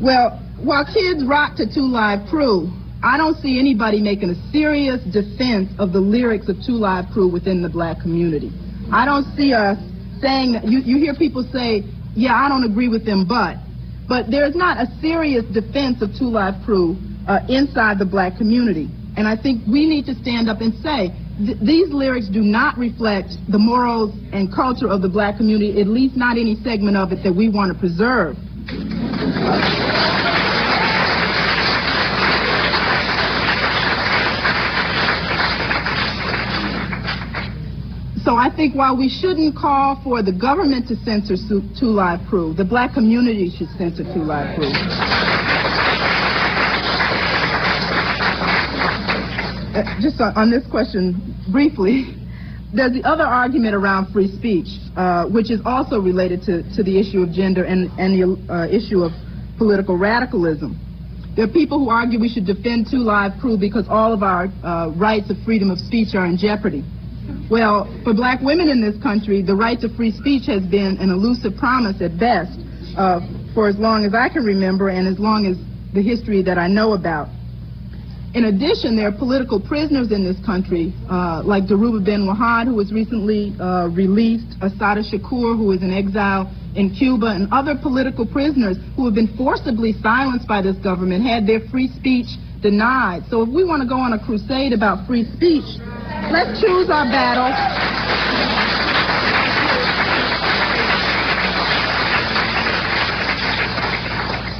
[0.00, 2.70] Well, while kids rock to Two Live Crew,
[3.02, 7.26] I don't see anybody making a serious defense of the lyrics of Two Live Crew
[7.26, 8.52] within the black community.
[8.92, 9.78] I don't see us
[10.20, 10.60] saying.
[10.64, 11.82] You, you hear people say,
[12.14, 13.56] yeah, I don't agree with them, but.
[14.08, 18.90] But there's not a serious defense of Two Live Crew uh, inside the black community.
[19.16, 22.76] And I think we need to stand up and say, th- these lyrics do not
[22.76, 27.12] reflect the morals and culture of the black community, at least not any segment of
[27.12, 28.36] it that we want to preserve.
[38.24, 42.54] So I think while we shouldn't call for the government to censor Two Live Crew,
[42.54, 44.70] the black community should censor Two Live Crew.
[49.74, 52.14] Uh, just on, this question, briefly,
[52.72, 57.00] there's the other argument around free speech, uh, which is also related to, to the
[57.00, 59.10] issue of gender and, and the uh, issue of
[59.58, 60.78] political radicalism.
[61.34, 64.46] There are people who argue we should defend Two Live Crew because all of our
[64.62, 66.84] uh, rights of freedom of speech are in jeopardy.
[67.50, 71.10] Well, for black women in this country, the right to free speech has been an
[71.10, 72.58] elusive promise at best
[72.96, 73.20] uh,
[73.54, 75.56] for as long as I can remember and as long as
[75.92, 77.28] the history that I know about.
[78.34, 82.74] In addition, there are political prisoners in this country, uh, like Dhoruba bin Wahad, who
[82.74, 88.24] was recently uh, released, Assata Shakur, who is in exile in Cuba, and other political
[88.24, 92.24] prisoners who have been forcibly silenced by this government, had their free speech
[92.62, 93.24] denied.
[93.28, 95.66] So if we want to go on a crusade about free speech,
[96.30, 97.50] Let's choose our battle.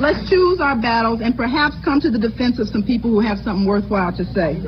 [0.01, 3.39] Let's choose our battles and perhaps come to the defense of some people who have
[3.39, 4.59] something worthwhile to say.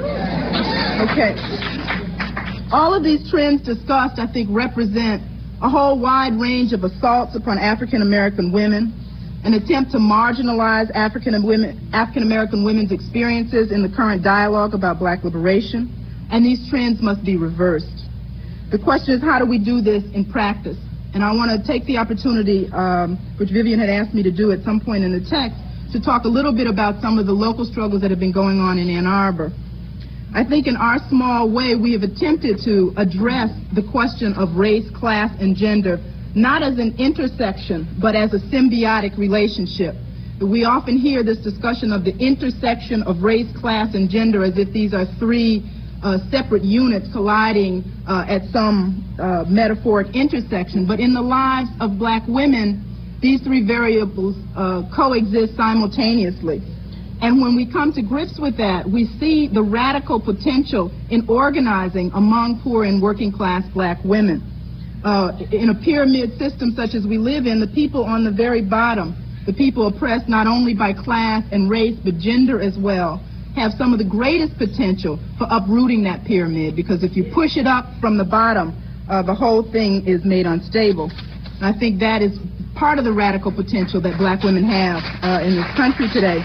[1.11, 1.35] Okay.
[2.71, 5.21] All of these trends discussed, I think, represent
[5.61, 8.95] a whole wide range of assaults upon African American women,
[9.45, 14.99] an attempt to marginalize African women, African American women's experiences in the current dialogue about
[14.99, 15.93] black liberation,
[16.31, 18.09] and these trends must be reversed.
[18.73, 20.79] The question is, how do we do this in practice?
[21.13, 24.51] And I want to take the opportunity, um, which Vivian had asked me to do
[24.51, 25.61] at some point in the text,
[25.93, 28.59] to talk a little bit about some of the local struggles that have been going
[28.59, 29.53] on in Ann Arbor.
[30.35, 34.91] I think in our small way, we have attempted to address the question of race,
[34.91, 36.01] class, and gender,
[36.35, 39.95] not as an intersection, but as a symbiotic relationship.
[40.41, 44.73] We often hear this discussion of the intersection of race, class, and gender as if
[44.73, 45.63] these are three
[46.03, 50.87] uh, separate units colliding uh, at some uh, metaphoric intersection.
[50.87, 52.83] But in the lives of black women,
[53.23, 56.61] these three variables uh, coexist simultaneously.
[57.23, 62.11] And when we come to grips with that, we see the radical potential in organizing
[62.13, 64.54] among poor and working class black women.
[65.05, 68.63] Uh, in a pyramid system such as we live in, the people on the very
[68.63, 69.13] bottom,
[69.45, 73.21] the people oppressed not only by class and race, but gender as well,
[73.55, 77.67] have some of the greatest potential for uprooting that pyramid because if you push it
[77.67, 78.73] up from the bottom,
[79.11, 81.13] uh, the whole thing is made unstable.
[81.61, 82.41] And I think that is
[82.75, 86.41] part of the radical potential that black women have uh, in this country today.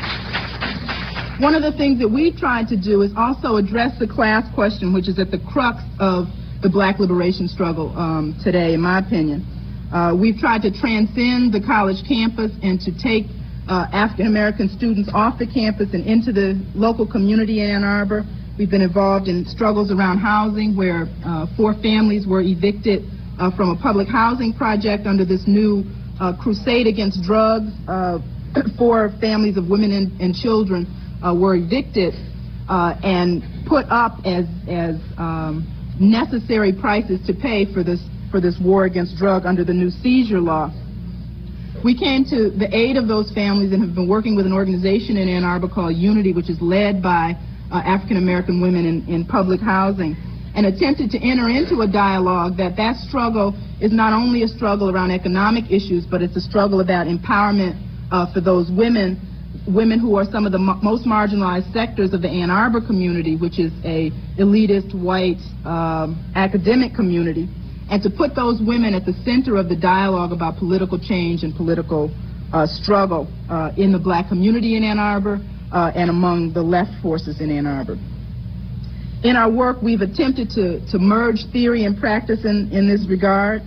[1.39, 4.91] One of the things that we tried to do is also address the class question,
[4.91, 6.27] which is at the crux of
[6.61, 9.45] the black liberation struggle um, today, in my opinion.
[9.93, 13.25] Uh, we've tried to transcend the college campus and to take
[13.67, 18.23] uh, African American students off the campus and into the local community in Ann Arbor.
[18.57, 23.07] We've been involved in struggles around housing where uh, four families were evicted
[23.39, 25.85] uh, from a public housing project under this new
[26.19, 27.71] uh, crusade against drugs.
[27.87, 28.19] Uh,
[28.77, 30.85] four families of women and, and children
[31.39, 32.13] were evicted
[32.69, 37.99] and put up as as um, necessary prices to pay for this
[38.31, 40.71] for this war against drug under the new seizure law.
[41.83, 45.17] We came to the aid of those families and have been working with an organization
[45.17, 47.35] in Ann Arbor called Unity, which is led by
[47.71, 50.15] uh, African American women in, in public housing,
[50.55, 54.91] and attempted to enter into a dialogue that that struggle is not only a struggle
[54.91, 57.79] around economic issues, but it's a struggle about empowerment
[58.11, 59.17] uh, for those women
[59.67, 63.59] women who are some of the most marginalized sectors of the Ann Arbor community, which
[63.59, 67.47] is a elitist white um, academic community,
[67.89, 71.55] and to put those women at the center of the dialogue about political change and
[71.55, 72.11] political
[72.53, 75.39] uh, struggle uh, in the black community in Ann Arbor
[75.71, 77.97] uh, and among the left forces in Ann Arbor.
[79.23, 83.61] In our work, we've attempted to, to merge theory and practice in, in this regard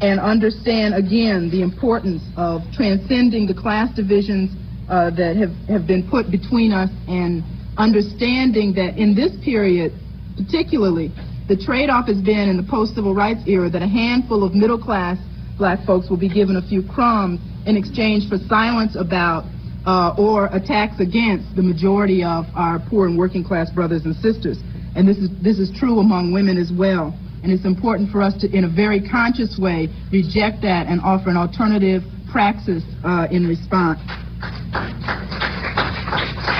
[0.00, 4.50] and understand again the importance of transcending the class divisions
[4.88, 7.42] uh, that have, have been put between us and
[7.76, 9.92] understanding that in this period,
[10.36, 11.10] particularly,
[11.48, 15.18] the trade-off has been in the post-civil rights era that a handful of middle-class
[15.58, 19.44] black folks will be given a few crumbs in exchange for silence about
[19.86, 24.58] uh, or attacks against the majority of our poor and working class brothers and sisters.
[24.96, 27.12] And this is, this is true among women as well.
[27.42, 31.28] And it's important for us to, in a very conscious way, reject that and offer
[31.28, 34.00] an alternative praxis uh, in response.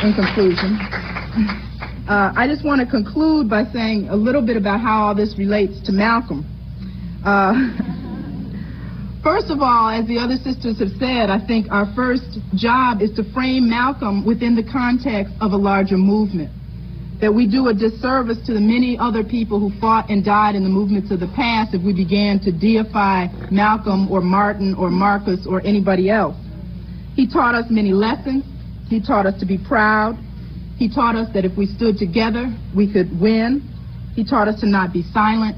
[0.04, 0.76] In conclusion,
[2.06, 5.38] uh, I just want to conclude by saying a little bit about how all this
[5.38, 6.44] relates to Malcolm.
[7.24, 7.72] Uh,
[9.22, 13.12] first of all, as the other sisters have said, I think our first job is
[13.16, 16.52] to frame Malcolm within the context of a larger movement.
[17.22, 20.64] That we do a disservice to the many other people who fought and died in
[20.64, 25.46] the movements of the past if we began to deify Malcolm or Martin or Marcus
[25.48, 26.36] or anybody else.
[27.14, 28.44] He taught us many lessons.
[28.88, 30.18] He taught us to be proud.
[30.76, 33.62] He taught us that if we stood together, we could win.
[34.14, 35.56] He taught us to not be silent.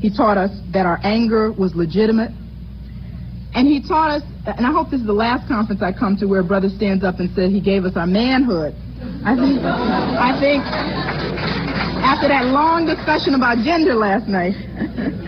[0.00, 2.30] He taught us that our anger was legitimate.
[3.54, 6.26] And he taught us, and I hope this is the last conference I come to
[6.26, 8.74] where a brother stands up and says he gave us our manhood.
[9.24, 10.62] I think, I think
[12.04, 14.54] after that long discussion about gender last night,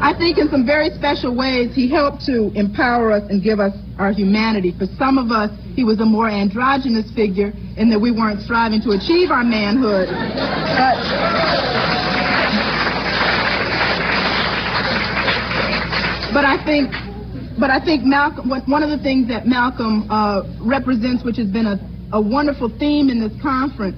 [0.00, 3.72] I think in some very special ways he helped to empower us and give us
[3.98, 4.74] our humanity.
[4.78, 8.80] For some of us, he was a more androgynous figure in that we weren't striving
[8.82, 10.08] to achieve our manhood.
[10.08, 10.96] But,
[16.32, 16.92] but I think
[17.58, 21.64] but I think Malcolm, one of the things that Malcolm uh, represents, which has been
[21.64, 21.80] a,
[22.12, 23.96] a wonderful theme in this conference,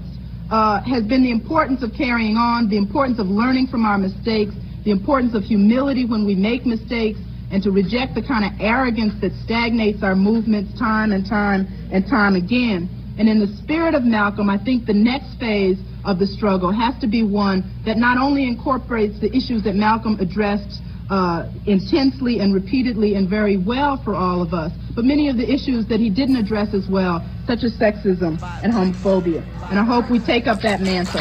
[0.50, 4.54] uh, has been the importance of carrying on, the importance of learning from our mistakes,
[4.84, 7.18] the importance of humility when we make mistakes,
[7.50, 12.06] and to reject the kind of arrogance that stagnates our movements time and time and
[12.06, 12.88] time again.
[13.18, 16.98] And in the spirit of Malcolm, I think the next phase of the struggle has
[17.00, 22.54] to be one that not only incorporates the issues that Malcolm addressed uh, intensely and
[22.54, 26.10] repeatedly and very well for all of us, but many of the issues that he
[26.10, 29.42] didn't address as well, such as sexism and homophobia.
[29.70, 31.20] And I hope we take up that mantle.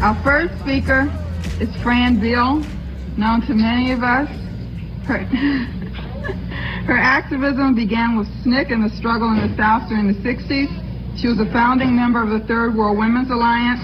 [0.00, 1.12] Our first speaker
[1.60, 2.64] is Fran Beal,
[3.18, 4.30] known to many of us.
[5.04, 5.18] Her,
[6.86, 10.85] her activism began with SNCC and the struggle in the South during the 60s.
[11.16, 13.80] She was a founding member of the Third World Women's Alliance.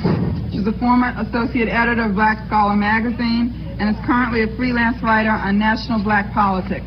[0.52, 5.32] She's a former associate editor of Black Scholar magazine and is currently a freelance writer
[5.32, 6.84] on national black politics.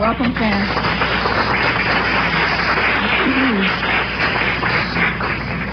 [0.00, 0.64] Welcome, Fran.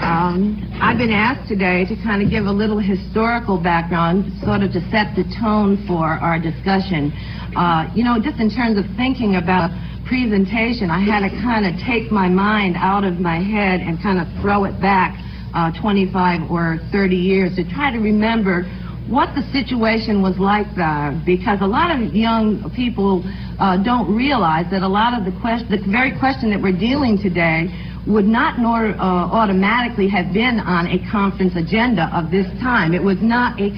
[0.04, 4.72] Um, I've been asked today to kind of give a little historical background, sort of
[4.76, 7.08] to set the tone for our discussion.
[7.56, 9.72] Uh, you know, just in terms of thinking about
[10.12, 14.20] presentation, I had to kind of take my mind out of my head and kind
[14.20, 15.16] of throw it back
[15.54, 18.68] uh, 25 or 30 years to try to remember
[19.08, 23.24] what the situation was like there, because a lot of young people
[23.58, 27.16] uh, don't realize that a lot of the question, the very question that we're dealing
[27.16, 27.72] today
[28.06, 32.94] would not nor uh, automatically have been on a conference agenda of this time.
[32.94, 33.70] It was not a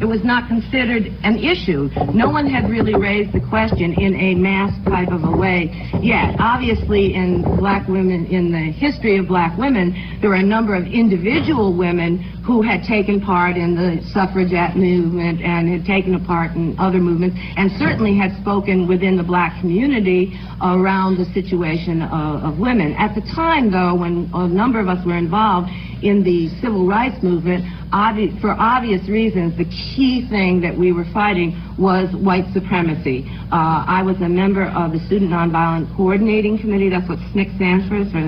[0.00, 1.90] it was not considered an issue.
[2.14, 5.70] No one had really raised the question in a mass type of a way
[6.02, 6.36] yet.
[6.38, 10.86] Obviously, in black women, in the history of black women, there were a number of
[10.86, 16.56] individual women who had taken part in the suffragette movement and had taken a part
[16.56, 20.32] in other movements, and certainly had spoken within the black community
[20.62, 22.94] around the situation of, of women.
[22.94, 25.68] At the time, though, when a number of us were involved
[26.00, 31.04] in the civil rights movement, obvi for obvious reasons, the key thing that we were
[31.12, 33.24] fighting was white supremacy.
[33.52, 36.90] Uh, I was a member of the Student Nonviolent Coordinating Committee.
[36.90, 38.02] That's what SNCC stands for.
[38.10, 38.18] So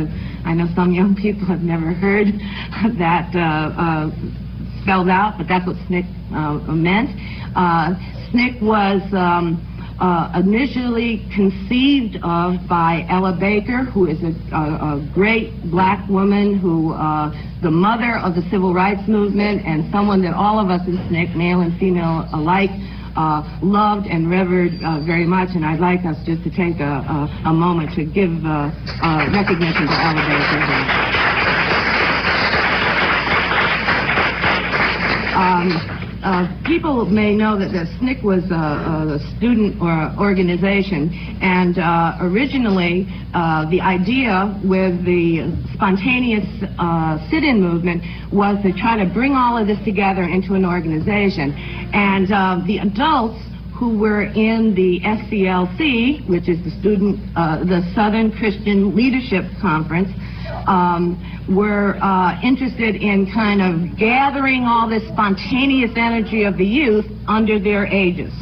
[0.46, 2.28] I know some young people have never heard
[2.98, 4.10] that uh, uh,
[4.82, 7.10] spelled out, but that's what SNCC uh, meant.
[7.56, 7.98] Uh,
[8.30, 9.66] SNCC was um,
[9.98, 16.56] uh, initially conceived of by Ella Baker, who is a, a, a great black woman
[16.56, 16.94] who,
[17.62, 21.36] the mother of the civil rights movement and someone that all of us in SNCC,
[21.36, 22.70] male and female alike,
[23.16, 25.50] uh, loved and revered uh, very much.
[25.54, 28.70] And I'd like us just to take a, a, a moment to give uh,
[29.02, 31.10] uh, recognition to Ella Baker.
[35.40, 41.08] Um, uh, people may know that the SNCC was a, a student or organization,
[41.40, 46.44] and uh, originally uh, the idea with the spontaneous
[46.78, 48.02] uh, sit-in movement
[48.32, 51.56] was to try to bring all of this together into an organization.
[51.92, 53.40] And uh, the adults
[53.80, 60.12] who were in the SCLC, which is the student, uh, the Southern Christian Leadership Conference,
[60.66, 67.06] um, were uh, interested in kind of gathering all this spontaneous energy of the youth
[67.28, 68.34] under their aegis.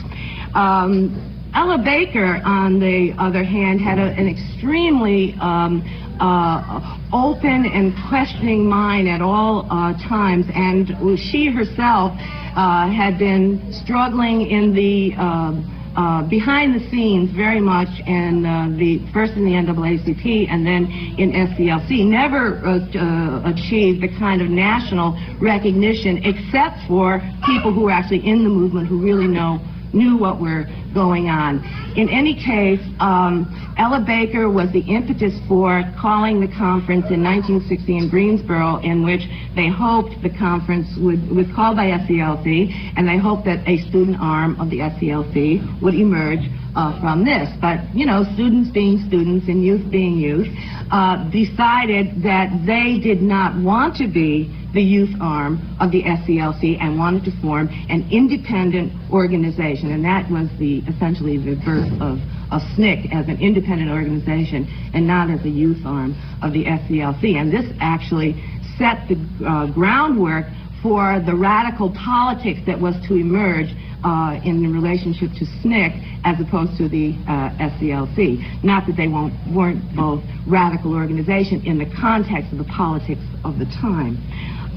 [0.54, 5.82] Um, Ella Baker, on the other hand, had a, an extremely um,
[6.20, 10.88] uh, open and questioning mind at all uh, times, and
[11.18, 12.12] she herself
[12.56, 18.70] uh, had been struggling in the um, uh, behind the scenes very much in uh,
[18.78, 20.86] the first in the NAACP and then
[21.18, 27.88] in SCLC never uh, uh, achieved the kind of national recognition except for people who
[27.88, 29.58] are actually in the movement who really know
[29.92, 31.62] knew what were going on.
[31.96, 33.46] In any case, um,
[33.78, 39.22] Ella Baker was the impetus for calling the conference in 1960 in Greensboro, in which
[39.54, 44.16] they hoped the conference would was called by SCLC, and they hoped that a student
[44.20, 46.42] arm of the SCLC would emerge
[46.74, 47.48] uh, from this.
[47.60, 50.48] But you know, students being students and youth being youth,
[50.90, 56.80] uh, decided that they did not want to be the youth arm of the SCLC
[56.80, 59.92] and wanted to form an independent organization.
[59.92, 62.18] And that was the essentially the birth of,
[62.52, 67.36] of SNCC as an independent organization and not as a youth arm of the SCLC.
[67.36, 68.36] And this actually
[68.76, 70.46] set the uh, groundwork
[70.82, 76.76] for the radical politics that was to emerge uh, in relationship to SNCC as opposed
[76.78, 78.64] to the uh, SCLC.
[78.64, 83.66] Not that they weren't both radical organizations in the context of the politics of the
[83.80, 84.18] time.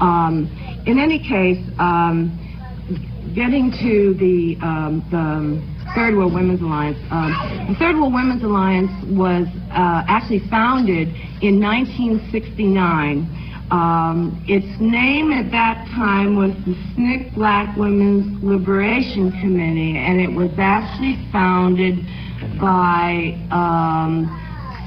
[0.00, 0.50] Um,
[0.86, 2.38] in any case, um,
[3.34, 5.62] getting to the, um, the
[5.94, 6.98] Third World Women's Alliance.
[7.10, 11.08] Um, the Third World Women's Alliance was uh, actually founded
[11.42, 13.28] in 1969.
[13.72, 20.30] Um, its name at that time was the SNCC Black Women's Liberation Committee, and it
[20.30, 22.04] was actually founded
[22.60, 24.28] by um,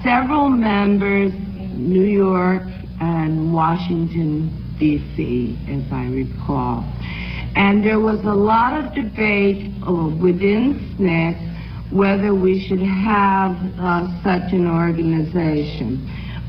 [0.04, 1.34] several members,
[1.74, 2.62] New York
[3.02, 6.86] and Washington, D.C., as I recall.
[7.56, 11.42] And there was a lot of debate uh, within SNCC
[11.92, 16.06] whether we should have uh, such an organization.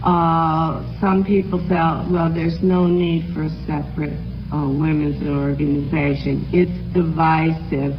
[0.07, 4.15] Uh, some people felt, well, there's no need for a separate
[4.55, 6.47] uh, women's organization.
[6.55, 7.99] It's divisive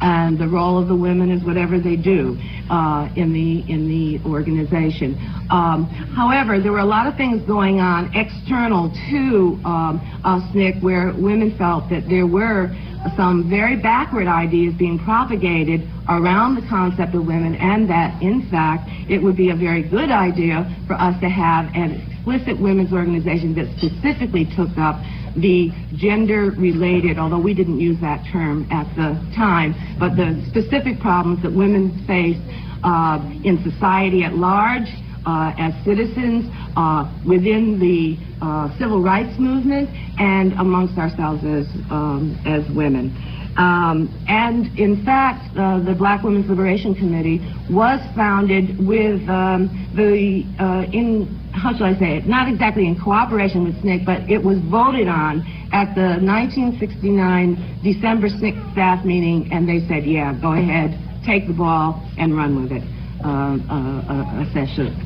[0.00, 2.36] and the role of the women is whatever they do
[2.70, 5.16] uh, in the in the organization.
[5.50, 5.84] Um,
[6.14, 11.56] however, there were a lot of things going on external to um, SNCC where women
[11.56, 12.70] felt that there were
[13.16, 18.88] some very backward ideas being propagated around the concept of women and that in fact
[19.08, 23.54] it would be a very good idea for us to have an explicit women's organization
[23.54, 25.00] that specifically took up
[25.36, 31.00] the gender related, although we didn't use that term at the time, but the specific
[31.00, 32.38] problems that women face
[32.84, 34.88] uh, in society at large,
[35.26, 42.36] uh, as citizens, uh, within the uh, civil rights movement, and amongst ourselves as, um,
[42.46, 43.14] as women.
[43.58, 50.46] Um, and in fact, uh, the Black Women's Liberation Committee was founded with um, the
[50.62, 52.26] uh, in how shall I say it?
[52.26, 55.42] Not exactly in cooperation with SNCC, but it was voted on
[55.72, 60.96] at the 1969 December SNCC staff meeting, and they said, "Yeah, go ahead,
[61.26, 62.84] take the ball and run with it."
[63.24, 64.44] Uh, uh, uh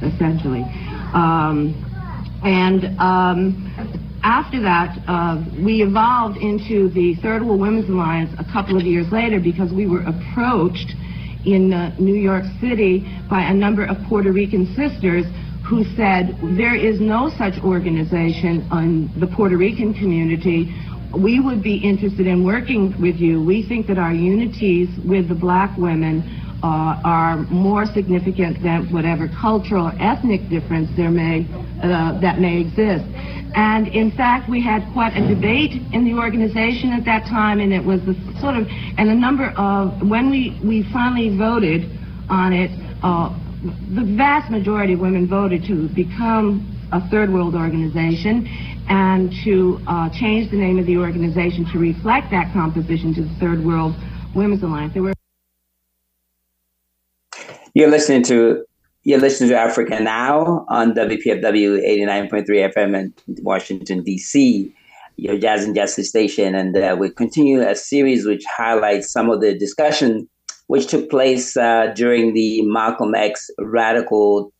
[0.04, 0.62] essentially.
[1.14, 1.72] Um,
[2.44, 8.76] and um, after that, uh, we evolved into the Third World Women's Alliance a couple
[8.76, 10.94] of years later because we were approached
[11.44, 15.26] in uh, New York City by a number of Puerto Rican sisters
[15.68, 20.70] who said, there is no such organization on the Puerto Rican community.
[21.16, 23.42] We would be interested in working with you.
[23.42, 26.22] We think that our unities with the black women
[26.62, 31.46] uh, are more significant than whatever cultural or ethnic difference there may,
[31.82, 33.04] uh, that may exist.
[33.54, 37.72] And in fact, we had quite a debate in the organization at that time, and
[37.72, 41.90] it was the sort of, and a number of, when we, we finally voted
[42.30, 42.70] on it,
[43.02, 43.28] uh,
[43.94, 48.46] the vast majority of women voted to become a third world organization
[48.88, 53.34] and to uh, change the name of the organization to reflect that composition to the
[53.36, 53.94] Third World
[54.34, 54.92] Women's Alliance.
[54.92, 55.12] There were
[57.74, 58.64] You're listening to
[59.04, 64.72] you're listening to Africa Now on WPFW 89.3 FM in Washington, D.C.,
[65.16, 66.54] your Jazz and Justice station.
[66.54, 70.28] And uh, we continue a series which highlights some of the discussion
[70.68, 74.52] which took place uh, during the Malcolm X radical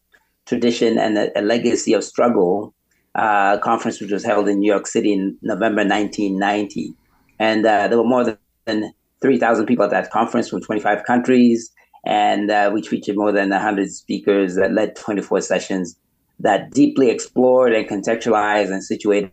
[0.47, 2.75] tradition and a, a legacy of struggle
[3.15, 6.93] uh, conference, which was held in New York City in November 1990.
[7.39, 8.37] And uh, there were more
[8.67, 11.71] than 3,000 people at that conference from 25 countries
[12.05, 15.97] and uh, which featured more than 100 speakers that led 24 sessions
[16.41, 19.33] that deeply explored and contextualized and situated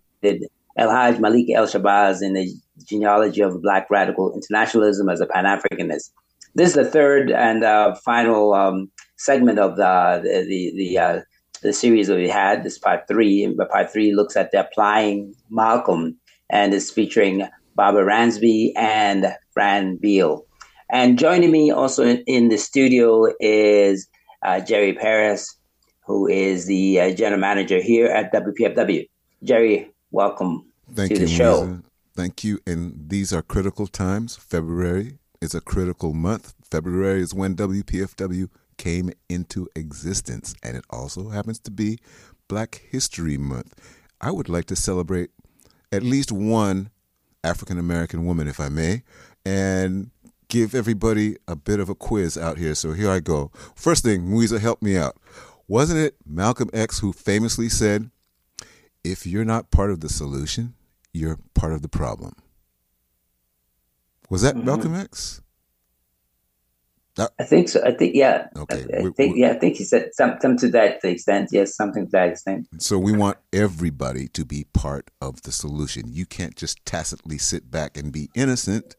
[0.78, 2.50] El Haj Malik El Shabazz in the
[2.86, 6.12] genealogy of Black radical internationalism as a Pan Africanist.
[6.56, 11.22] This is the third and uh, final um, segment of the the the, uh,
[11.62, 12.64] the, series that we had.
[12.64, 13.56] This part three.
[13.72, 16.18] Part three looks at the applying Malcolm
[16.50, 20.46] and is featuring Barbara Ransby and Fran Beal.
[20.90, 24.08] And joining me also in, in the studio is
[24.42, 25.56] uh, Jerry Paris,
[26.06, 29.08] who is the uh, general manager here at WPFW.
[29.44, 31.62] Jerry, welcome Thank to you, the show.
[31.62, 31.84] Lisa.
[32.16, 32.60] Thank you.
[32.66, 34.36] And these are critical times.
[34.36, 36.54] February is a critical month.
[36.70, 42.00] February is when WPFW came into existence, and it also happens to be
[42.48, 43.76] Black History Month.
[44.20, 45.30] I would like to celebrate
[45.92, 46.90] at least one
[47.44, 49.04] African American woman, if I may,
[49.46, 50.12] and
[50.50, 52.76] give everybody a bit of a quiz out here.
[52.76, 53.52] So here I go.
[53.76, 55.16] First thing, Mwiza, help me out.
[55.68, 58.10] Wasn't it Malcolm X who famously said,
[59.04, 60.74] if you're not part of the solution,
[61.14, 62.34] you're part of the problem?
[64.30, 64.66] Was that mm-hmm.
[64.66, 65.42] Malcolm X?
[67.38, 67.84] I think so.
[67.84, 68.48] I think yeah.
[68.56, 68.86] Okay.
[68.94, 69.50] I, I think yeah.
[69.52, 71.50] I think he said something to that extent.
[71.52, 72.68] Yes, something to that extent.
[72.78, 76.06] So we want everybody to be part of the solution.
[76.08, 78.96] You can't just tacitly sit back and be innocent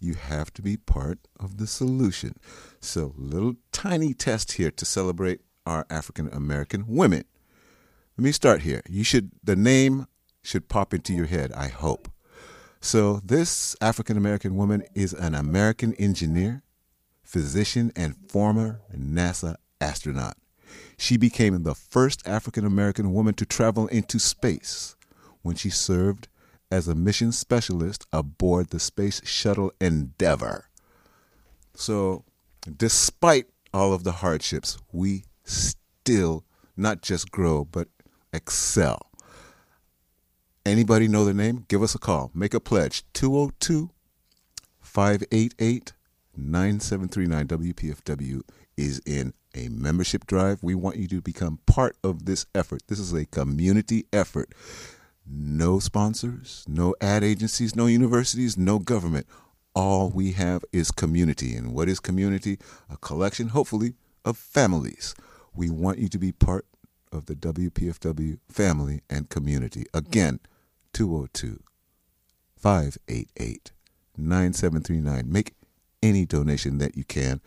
[0.00, 2.34] you have to be part of the solution.
[2.80, 7.24] So, little tiny test here to celebrate our African American women.
[8.16, 8.82] Let me start here.
[8.88, 10.06] You should the name
[10.42, 12.10] should pop into your head, I hope.
[12.80, 16.62] So, this African American woman is an American engineer,
[17.22, 20.38] physician, and former NASA astronaut.
[20.96, 24.96] She became the first African American woman to travel into space
[25.42, 26.28] when she served
[26.70, 30.68] as a mission specialist aboard the Space Shuttle Endeavour.
[31.74, 32.24] So,
[32.76, 36.44] despite all of the hardships, we still
[36.76, 37.88] not just grow, but
[38.32, 39.10] excel.
[40.64, 41.64] Anybody know the name?
[41.68, 42.30] Give us a call.
[42.34, 43.04] Make a pledge.
[43.14, 43.90] 202
[44.80, 45.92] 588
[46.36, 48.42] 9739 WPFW
[48.76, 50.62] is in a membership drive.
[50.62, 52.82] We want you to become part of this effort.
[52.86, 54.52] This is a community effort.
[55.32, 59.26] No sponsors, no ad agencies, no universities, no government.
[59.74, 61.54] All we have is community.
[61.54, 62.58] And what is community?
[62.90, 65.14] A collection, hopefully, of families.
[65.54, 66.66] We want you to be part
[67.12, 69.86] of the WPFW family and community.
[69.94, 70.40] Again,
[70.94, 71.62] 202
[72.56, 73.70] 588
[74.16, 75.30] 9739.
[75.30, 75.54] Make
[76.02, 77.40] any donation that you can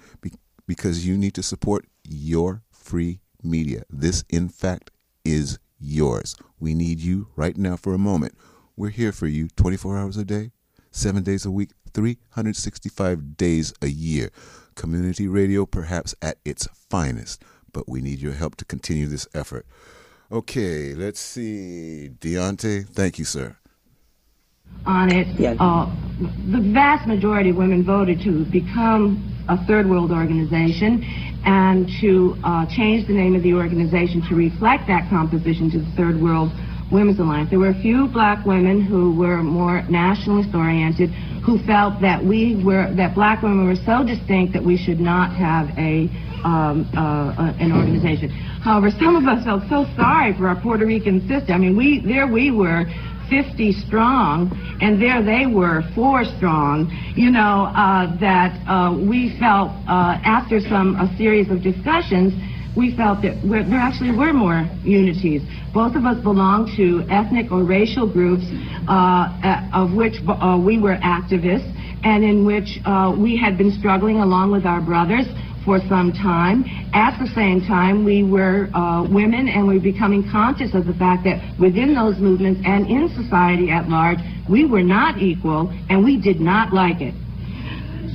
[0.65, 3.83] because you need to support your free media.
[3.89, 4.91] This, in fact,
[5.25, 6.35] is yours.
[6.59, 8.35] We need you right now for a moment.
[8.75, 10.51] We're here for you 24 hours a day,
[10.91, 14.29] seven days a week, 365 days a year.
[14.75, 19.65] Community radio, perhaps at its finest, but we need your help to continue this effort.
[20.31, 22.09] Okay, let's see.
[22.19, 23.57] Deontay, thank you, sir.
[24.85, 25.55] On it, yeah.
[25.59, 25.87] uh,
[26.51, 29.15] the vast majority of women voted to become
[29.47, 31.03] a third world organization
[31.45, 35.91] and to uh, change the name of the organization to reflect that composition to the
[35.95, 36.51] Third World
[36.91, 37.49] Women's Alliance.
[37.49, 41.11] There were a few black women who were more nationalist oriented
[41.45, 45.31] who felt that we were that black women were so distinct that we should not
[45.35, 46.11] have a
[46.43, 48.29] um, uh, an organization.
[48.29, 51.53] However, some of us felt so sorry for our Puerto Rican sister.
[51.53, 52.83] I mean, we there we were
[53.33, 59.71] 50 strong, and there they were, four strong, you know, uh, that uh, we felt
[59.89, 62.29] uh, after some a series of discussions,
[62.77, 65.41] we felt that there actually were more unities.
[65.73, 68.45] Both of us belonged to ethnic or racial groups
[68.87, 69.33] uh,
[69.73, 71.69] of which uh, we were activists
[72.03, 75.25] and in which uh, we had been struggling along with our brothers
[75.65, 76.65] for some time.
[76.93, 80.93] At the same time, we were uh, women and we were becoming conscious of the
[80.93, 86.03] fact that within those movements and in society at large, we were not equal and
[86.03, 87.13] we did not like it.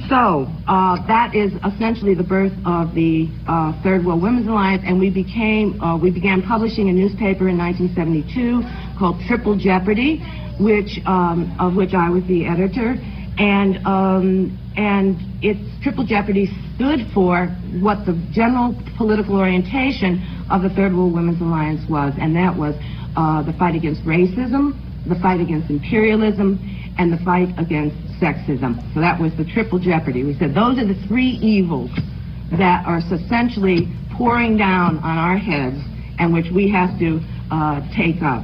[0.09, 4.99] So uh, that is essentially the birth of the uh, Third World Women's Alliance, and
[4.99, 8.65] we became uh, we began publishing a newspaper in 1972
[8.99, 10.25] called Triple Jeopardy,
[10.59, 12.97] which um, of which I was the editor,
[13.39, 17.47] and um, and its Triple Jeopardy stood for
[17.81, 22.75] what the general political orientation of the Third World Women's Alliance was, and that was
[23.17, 24.75] uh, the fight against racism,
[25.07, 26.59] the fight against imperialism,
[26.99, 28.83] and the fight against sexism.
[28.95, 30.25] So that was the Triple Jeopardy.
[30.25, 31.91] We said those are the three evils
[32.59, 33.87] that are essentially
[34.17, 35.79] pouring down on our heads
[36.19, 37.21] and which we have to
[37.51, 38.43] uh, take up.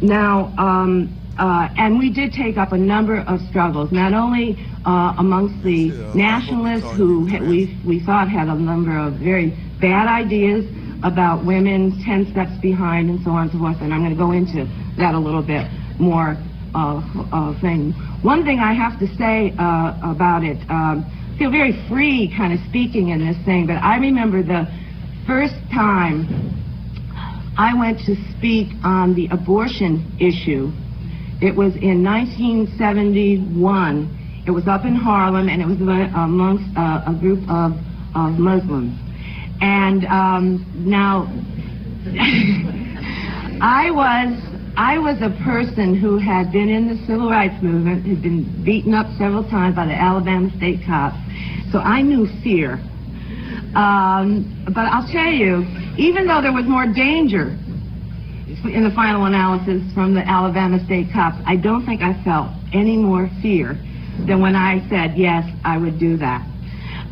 [0.00, 5.14] Now, um, uh, and we did take up a number of struggles, not only uh,
[5.18, 10.64] amongst the nationalists who we, we thought had a number of very bad ideas
[11.02, 14.16] about women, 10 steps behind, and so on and so forth, and I'm going to
[14.16, 14.68] go into
[14.98, 15.66] that a little bit
[15.98, 16.36] more
[16.74, 17.00] uh,
[17.32, 17.92] uh, thing.
[18.22, 21.04] One thing I have to say uh, about it, um,
[21.34, 24.68] I feel very free kind of speaking in this thing, but I remember the
[25.26, 26.28] first time
[27.58, 30.72] I went to speak on the abortion issue
[31.42, 34.44] it was in 1971.
[34.46, 37.72] It was up in Harlem, and it was amongst uh, a group of,
[38.14, 38.96] of Muslims.
[39.60, 41.26] And um, now,
[43.60, 44.38] I was
[44.76, 48.94] I was a person who had been in the civil rights movement, had been beaten
[48.94, 51.16] up several times by the Alabama state cops,
[51.70, 52.80] so I knew fear.
[53.76, 55.66] Um, but I'll tell you,
[55.98, 57.54] even though there was more danger
[58.64, 62.96] in the final analysis from the Alabama State cops, I don't think I felt any
[62.96, 63.74] more fear
[64.26, 66.46] than when I said, yes, I would do that.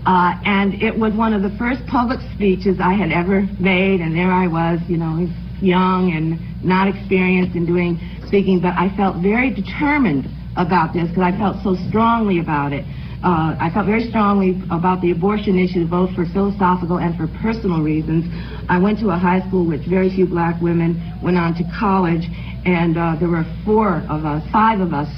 [0.06, 4.16] Uh, and it was one of the first public speeches I had ever made, and
[4.16, 5.28] there I was, you know,
[5.60, 11.34] young and not experienced in doing speaking, but I felt very determined about this because
[11.34, 12.84] I felt so strongly about it.
[13.22, 17.82] Uh, I felt very strongly about the abortion issue, both for philosophical and for personal
[17.82, 18.24] reasons.
[18.68, 22.24] I went to a high school which very few black women went on to college,
[22.64, 25.08] and uh, there were four of us, five of us,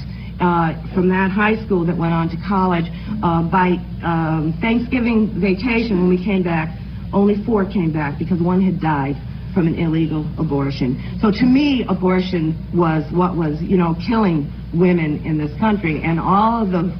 [0.41, 2.91] uh, from that high school that went on to college.
[3.23, 6.75] Uh, by um, Thanksgiving vacation, when we came back,
[7.13, 9.15] only four came back because one had died
[9.53, 10.99] from an illegal abortion.
[11.21, 16.01] So to me, abortion was what was, you know, killing women in this country.
[16.03, 16.91] And all of the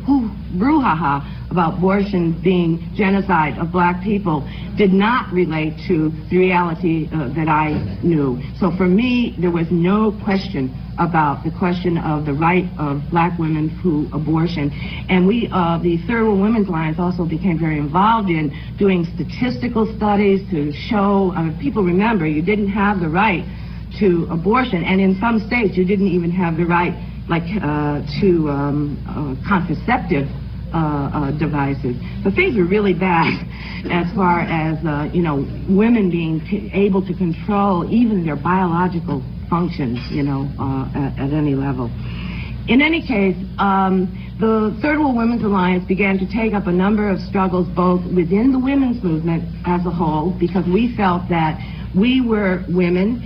[0.58, 4.42] brouhaha about abortion being genocide of black people
[4.78, 8.42] did not relate to the reality uh, that I knew.
[8.60, 13.38] So for me, there was no question about the question of the right of black
[13.40, 14.72] women to abortion.
[15.10, 19.92] And we, uh, the Third World Women's Alliance also became very involved in doing statistical
[19.98, 23.46] studies to show, uh, people remember, you didn't have the right
[24.00, 24.84] to abortion.
[24.84, 26.94] And in some states, you didn't even have the right
[27.30, 30.28] like uh, to um, uh, contraceptive
[30.74, 30.78] uh,
[31.14, 31.96] uh, devices.
[32.24, 33.30] So things were really bad
[33.94, 36.42] as far as, uh, you know, women being
[36.74, 39.22] able to control even their biological
[39.52, 41.92] functions, you know, uh, at, at, any level.
[42.68, 44.10] In any case, um,
[44.40, 48.52] the Third World Women's Alliance began to take up a number of struggles both within
[48.52, 51.62] the women's movement as a whole because we felt that
[51.96, 53.22] we were women.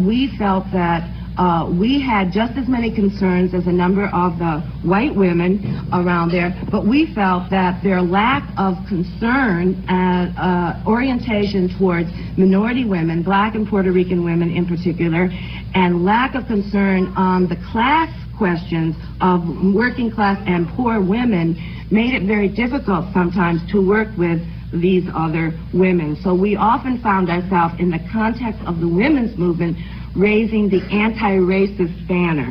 [0.00, 1.04] We felt that
[1.38, 6.30] uh, we had just as many concerns as a number of the white women around
[6.30, 13.22] there, but we felt that their lack of concern and uh, orientation towards minority women,
[13.22, 15.30] black and Puerto Rican women in particular,
[15.74, 19.42] and lack of concern on the class questions of
[19.74, 21.54] working class and poor women
[21.90, 24.40] made it very difficult sometimes to work with
[24.72, 26.16] these other women.
[26.22, 29.76] So we often found ourselves in the context of the women's movement
[30.18, 32.50] raising the anti-racist banner.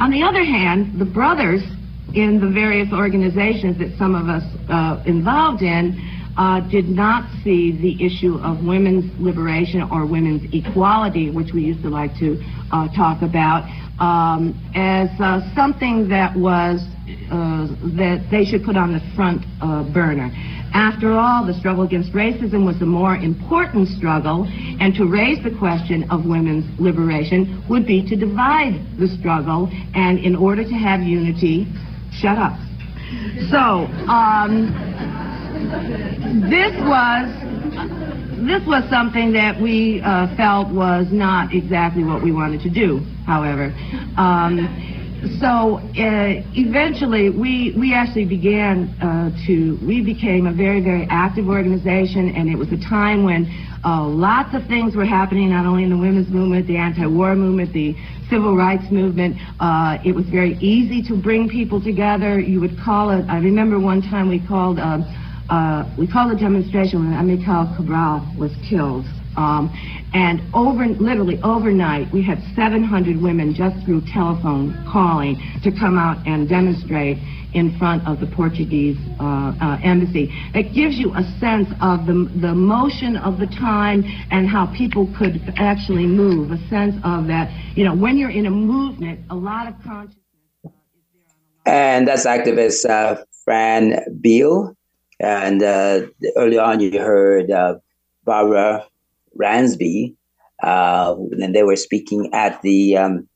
[0.00, 1.62] On the other hand, the brothers
[2.14, 5.98] in the various organizations that some of us uh, involved in
[6.36, 11.82] uh, did not see the issue of women's liberation or women's equality, which we used
[11.82, 12.42] to like to
[12.72, 13.62] uh, talk about,
[14.00, 16.82] um, as uh, something that was
[17.30, 20.30] uh, that they should put on the front uh, burner.
[20.74, 24.44] After all, the struggle against racism was a more important struggle,
[24.80, 30.18] and to raise the question of women's liberation would be to divide the struggle, and
[30.18, 31.66] in order to have unity,
[32.10, 32.58] shut up.
[33.50, 34.74] So, um,
[36.50, 37.30] this was
[38.44, 43.00] this was something that we uh, felt was not exactly what we wanted to do.
[43.26, 43.72] However,
[44.18, 45.03] um,
[45.40, 51.48] so uh, eventually we we actually began uh, to we became a very very active
[51.48, 53.46] organization and it was a time when
[53.84, 57.72] uh, lots of things were happening not only in the women's movement the anti-war movement
[57.72, 57.94] the
[58.30, 59.36] civil rights movement.
[59.60, 62.40] Uh, it was very easy to bring people together.
[62.40, 64.98] You would call it I remember one time we called uh,
[65.50, 69.04] uh, we called a demonstration when Amilcar Cabral was killed
[69.36, 69.70] um,
[70.12, 76.24] and over, literally overnight, we had 700 women just through telephone calling to come out
[76.26, 77.18] and demonstrate
[77.54, 80.30] in front of the Portuguese uh, uh, embassy.
[80.54, 85.08] It gives you a sense of the, the motion of the time and how people
[85.16, 89.34] could actually move, a sense of that, you know, when you're in a movement, a
[89.34, 90.20] lot of consciousness.
[91.66, 94.76] Uh, and that's activist uh, Fran Beal.
[95.20, 96.06] And uh,
[96.36, 97.76] early on, you heard uh,
[98.24, 98.86] Barbara
[99.40, 100.14] Ransby,
[100.62, 103.28] uh, and they were speaking at the um,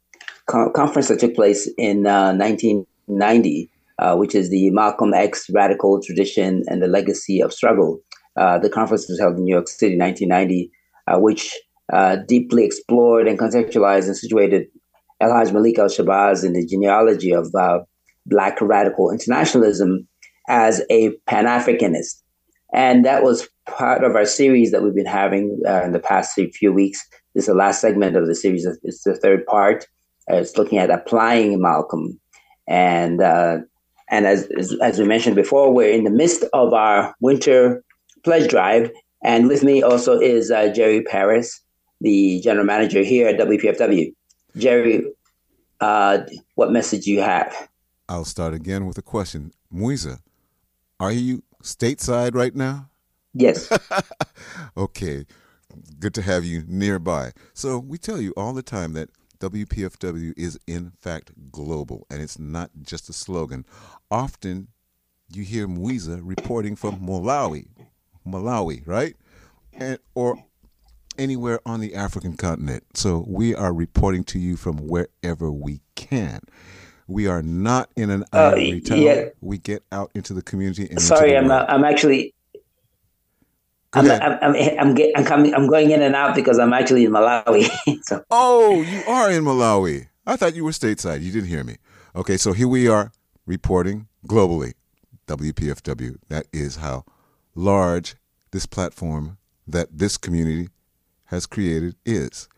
[0.46, 6.02] co- conference that took place in uh, 1990, uh, which is the Malcolm X Radical
[6.02, 8.00] Tradition and the Legacy of Struggle.
[8.36, 10.70] Uh, the conference was held in New York City, 1990,
[11.08, 11.56] uh, which
[11.92, 14.66] uh, deeply explored and contextualized and situated
[15.20, 17.52] El Haj Malik Al Shabazz in the genealogy of
[18.26, 20.06] Black radical internationalism
[20.48, 22.22] as a Pan Africanist.
[22.72, 26.38] And that was part of our series that we've been having uh, in the past
[26.54, 27.06] few weeks.
[27.34, 28.66] This is the last segment of the series.
[28.82, 29.86] It's the third part.
[30.30, 32.18] Uh, it's looking at applying Malcolm.
[32.66, 33.58] And uh,
[34.10, 37.82] and as, as, as we mentioned before, we're in the midst of our winter
[38.24, 38.90] pledge drive.
[39.22, 41.60] And with me also is uh, Jerry Paris,
[42.00, 44.14] the general manager here at WPFW.
[44.56, 45.04] Jerry,
[45.80, 46.18] uh,
[46.54, 47.68] what message do you have?
[48.08, 49.52] I'll start again with a question.
[49.72, 50.20] Mwiza,
[50.98, 52.88] are you stateside right now?
[53.34, 53.70] Yes.
[54.76, 55.26] okay.
[55.98, 57.32] Good to have you nearby.
[57.52, 62.38] So, we tell you all the time that WPFW is in fact global and it's
[62.38, 63.64] not just a slogan.
[64.10, 64.68] Often
[65.32, 67.68] you hear Mwiza reporting from Malawi,
[68.26, 69.14] Malawi, right?
[69.72, 70.42] And or
[71.18, 72.84] anywhere on the African continent.
[72.94, 76.40] So we are reporting to you from wherever we can.
[77.06, 78.98] We are not in an uh, ivory tower.
[78.98, 79.24] Yeah.
[79.40, 80.88] We get out into the community.
[80.90, 82.34] And Sorry, I'm uh, I'm actually.
[83.94, 85.54] I'm, I'm, I'm, I'm, get, I'm coming.
[85.54, 87.68] I'm going in and out because I'm actually in Malawi.
[88.02, 88.22] so.
[88.30, 90.08] Oh, you are in Malawi.
[90.26, 91.22] I thought you were stateside.
[91.22, 91.76] You didn't hear me.
[92.14, 93.12] Okay, so here we are
[93.46, 94.74] reporting globally.
[95.26, 96.16] WPFW.
[96.28, 97.04] That is how
[97.54, 98.16] large
[98.50, 100.68] this platform that this community
[101.26, 102.48] has created is.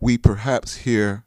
[0.00, 1.24] We perhaps hear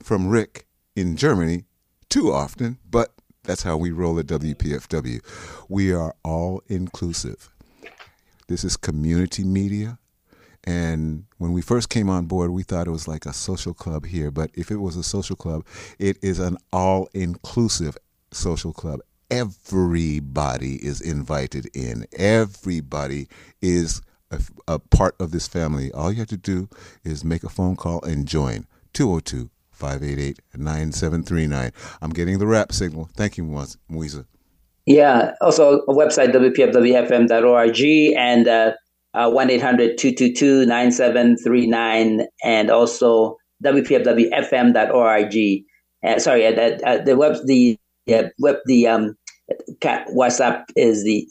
[0.00, 1.64] from Rick in Germany
[2.08, 3.12] too often, but
[3.44, 5.20] That's how we roll at WPFW.
[5.68, 7.50] We are all inclusive.
[8.52, 9.98] This is community media.
[10.64, 14.04] And when we first came on board, we thought it was like a social club
[14.04, 14.30] here.
[14.30, 15.64] But if it was a social club,
[15.98, 17.96] it is an all inclusive
[18.30, 19.00] social club.
[19.30, 23.26] Everybody is invited in, everybody
[23.62, 24.38] is a,
[24.68, 25.90] a, part of this family.
[25.90, 26.68] All you have to do
[27.04, 31.72] is make a phone call and join 202 588 9739.
[32.02, 33.08] I'm getting the rap signal.
[33.16, 34.26] Thank you, Mwiza.
[34.86, 37.80] Yeah, also a website, wpfwfm.org,
[38.16, 38.72] and uh,
[39.14, 45.34] uh, 1 800 222 9739, and also wpfwfm.org.
[46.04, 47.78] Uh, sorry, uh, uh, the web, the
[48.12, 49.14] uh, web, the um,
[49.82, 51.28] WhatsApp is the,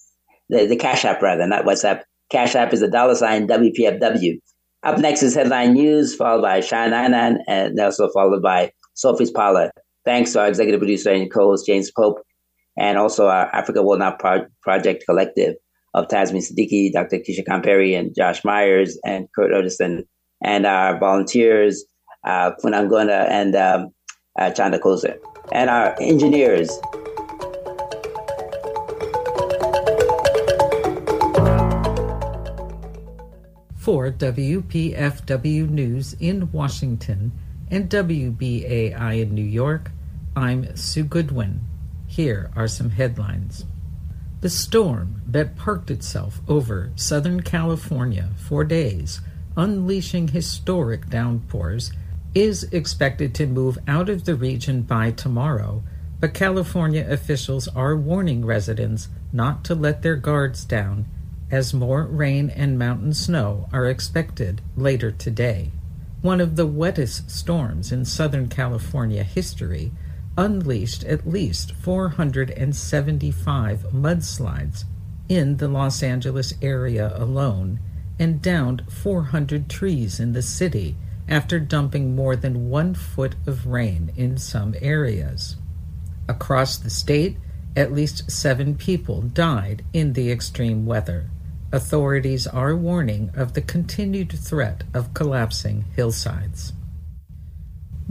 [0.50, 2.04] the the Cash App rather, not WhatsApp.
[2.30, 4.40] Cash App is the dollar sign WPFW.
[4.84, 9.72] Up next is headline news, followed by Shine Anan, and also followed by Sophie's Parlor.
[10.06, 12.20] Thanks to our executive producer and co-host James Pope,
[12.78, 15.56] and also our Africa Will Not Pro- Project Collective
[15.94, 17.18] of Tasmin Siddiqui, Dr.
[17.18, 20.04] Keisha Kamperi, and Josh Myers, and Kurt Odison,
[20.42, 21.84] and our volunteers,
[22.26, 23.90] uh, and um,
[24.40, 25.18] uh, Chanda Koza,
[25.52, 26.72] and our engineers,
[33.82, 37.32] For WPFW News in Washington
[37.72, 39.90] and WBAI in New York,
[40.36, 41.71] I'm Sue Goodwin.
[42.12, 43.64] Here are some headlines.
[44.42, 49.22] The storm that parked itself over Southern California for days,
[49.56, 51.94] unleashing historic downpours,
[52.36, 55.84] is expected to move out of the region by tomorrow,
[56.20, 61.06] but California officials are warning residents not to let their guards down
[61.50, 65.72] as more rain and mountain snow are expected later today.
[66.22, 69.94] One of the wettest storms in Southern California history
[70.42, 74.86] unleashed at least 475 mudslides
[75.30, 77.80] in the Los Angeles area alone
[78.18, 80.96] and downed 400 trees in the city
[81.28, 85.58] after dumping more than one foot of rain in some areas.
[86.28, 87.38] Across the state,
[87.76, 91.30] at least seven people died in the extreme weather.
[91.72, 96.74] Authorities are warning of the continued threat of collapsing hillsides.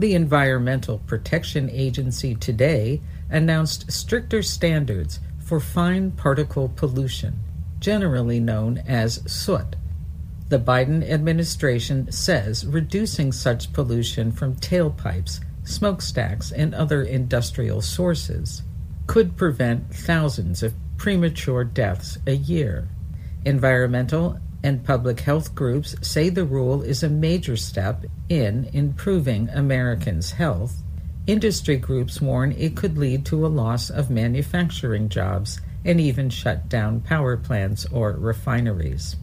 [0.01, 7.35] The Environmental Protection Agency today announced stricter standards for fine particle pollution,
[7.79, 9.75] generally known as soot.
[10.49, 18.63] The Biden administration says reducing such pollution from tailpipes, smokestacks, and other industrial sources
[19.05, 22.87] could prevent thousands of premature deaths a year.
[23.45, 30.31] Environmental and public health groups say the rule is a major step in improving Americans'
[30.31, 30.75] health.
[31.27, 36.69] Industry groups warn it could lead to a loss of manufacturing jobs and even shut
[36.69, 39.15] down power plants or refineries.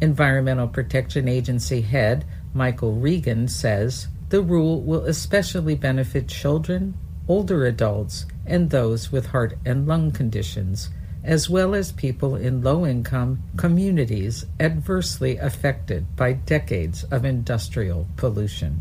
[0.00, 6.94] Environmental Protection Agency head Michael Regan says the rule will especially benefit children,
[7.28, 10.90] older adults, and those with heart and lung conditions
[11.24, 18.78] as well as people in low income communities adversely affected by decades of industrial pollution.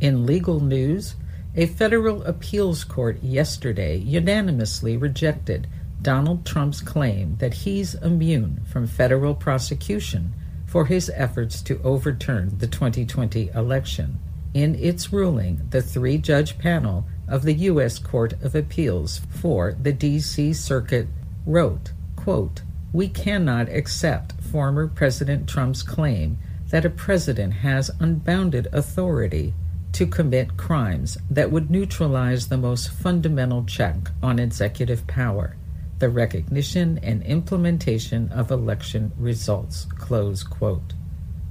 [0.00, 1.16] In legal news,
[1.56, 5.66] a federal appeals court yesterday unanimously rejected
[6.02, 10.32] Donald Trump's claim that he's immune from federal prosecution
[10.66, 14.18] for his efforts to overturn the 2020 election.
[14.54, 17.98] In its ruling, the three judge panel of the U.S.
[17.98, 20.52] Court of Appeals for the D.C.
[20.52, 21.08] Circuit
[21.50, 26.38] wrote, quote, We cannot accept former President Trump's claim
[26.68, 29.54] that a president has unbounded authority
[29.92, 35.56] to commit crimes that would neutralize the most fundamental check on executive power,
[35.98, 39.86] the recognition and implementation of election results.
[39.98, 40.94] Close quote.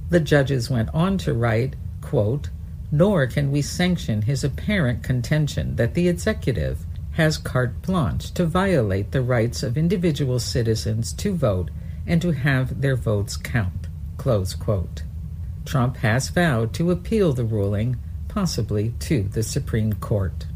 [0.08, 2.48] The judges went on to write, quote,
[2.90, 6.84] Nor can we sanction his apparent contention that the executive
[7.20, 11.70] has carte blanche to violate the rights of individual citizens to vote
[12.06, 13.88] and to have their votes count.
[15.66, 17.98] Trump has vowed to appeal the ruling,
[18.28, 20.46] possibly to the Supreme Court.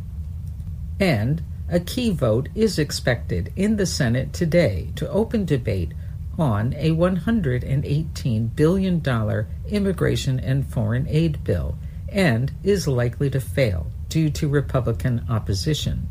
[0.98, 5.92] And a key vote is expected in the Senate today to open debate
[6.38, 11.76] on a $118 billion immigration and foreign aid bill
[12.08, 16.08] and is likely to fail due to Republican opposition.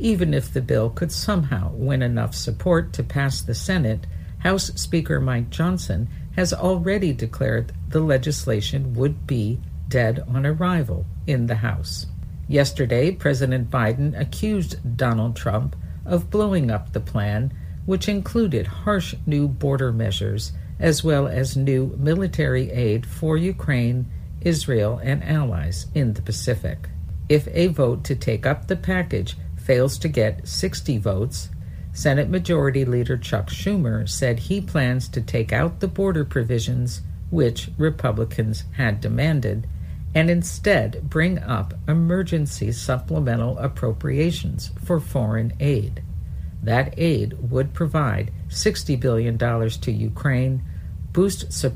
[0.00, 4.06] Even if the bill could somehow win enough support to pass the Senate,
[4.38, 11.46] House Speaker Mike Johnson has already declared the legislation would be dead on arrival in
[11.46, 12.06] the House.
[12.48, 15.76] Yesterday, President Biden accused Donald Trump
[16.06, 17.52] of blowing up the plan,
[17.84, 24.98] which included harsh new border measures as well as new military aid for Ukraine, Israel,
[25.02, 26.88] and allies in the Pacific.
[27.28, 29.36] If a vote to take up the package
[29.70, 31.48] fails to get 60 votes,
[31.92, 37.70] Senate Majority Leader Chuck Schumer said he plans to take out the border provisions which
[37.78, 39.68] Republicans had demanded
[40.12, 46.02] and instead bring up emergency supplemental appropriations for foreign aid.
[46.64, 50.62] That aid would provide $60 billion to Ukraine,
[51.12, 51.68] boost support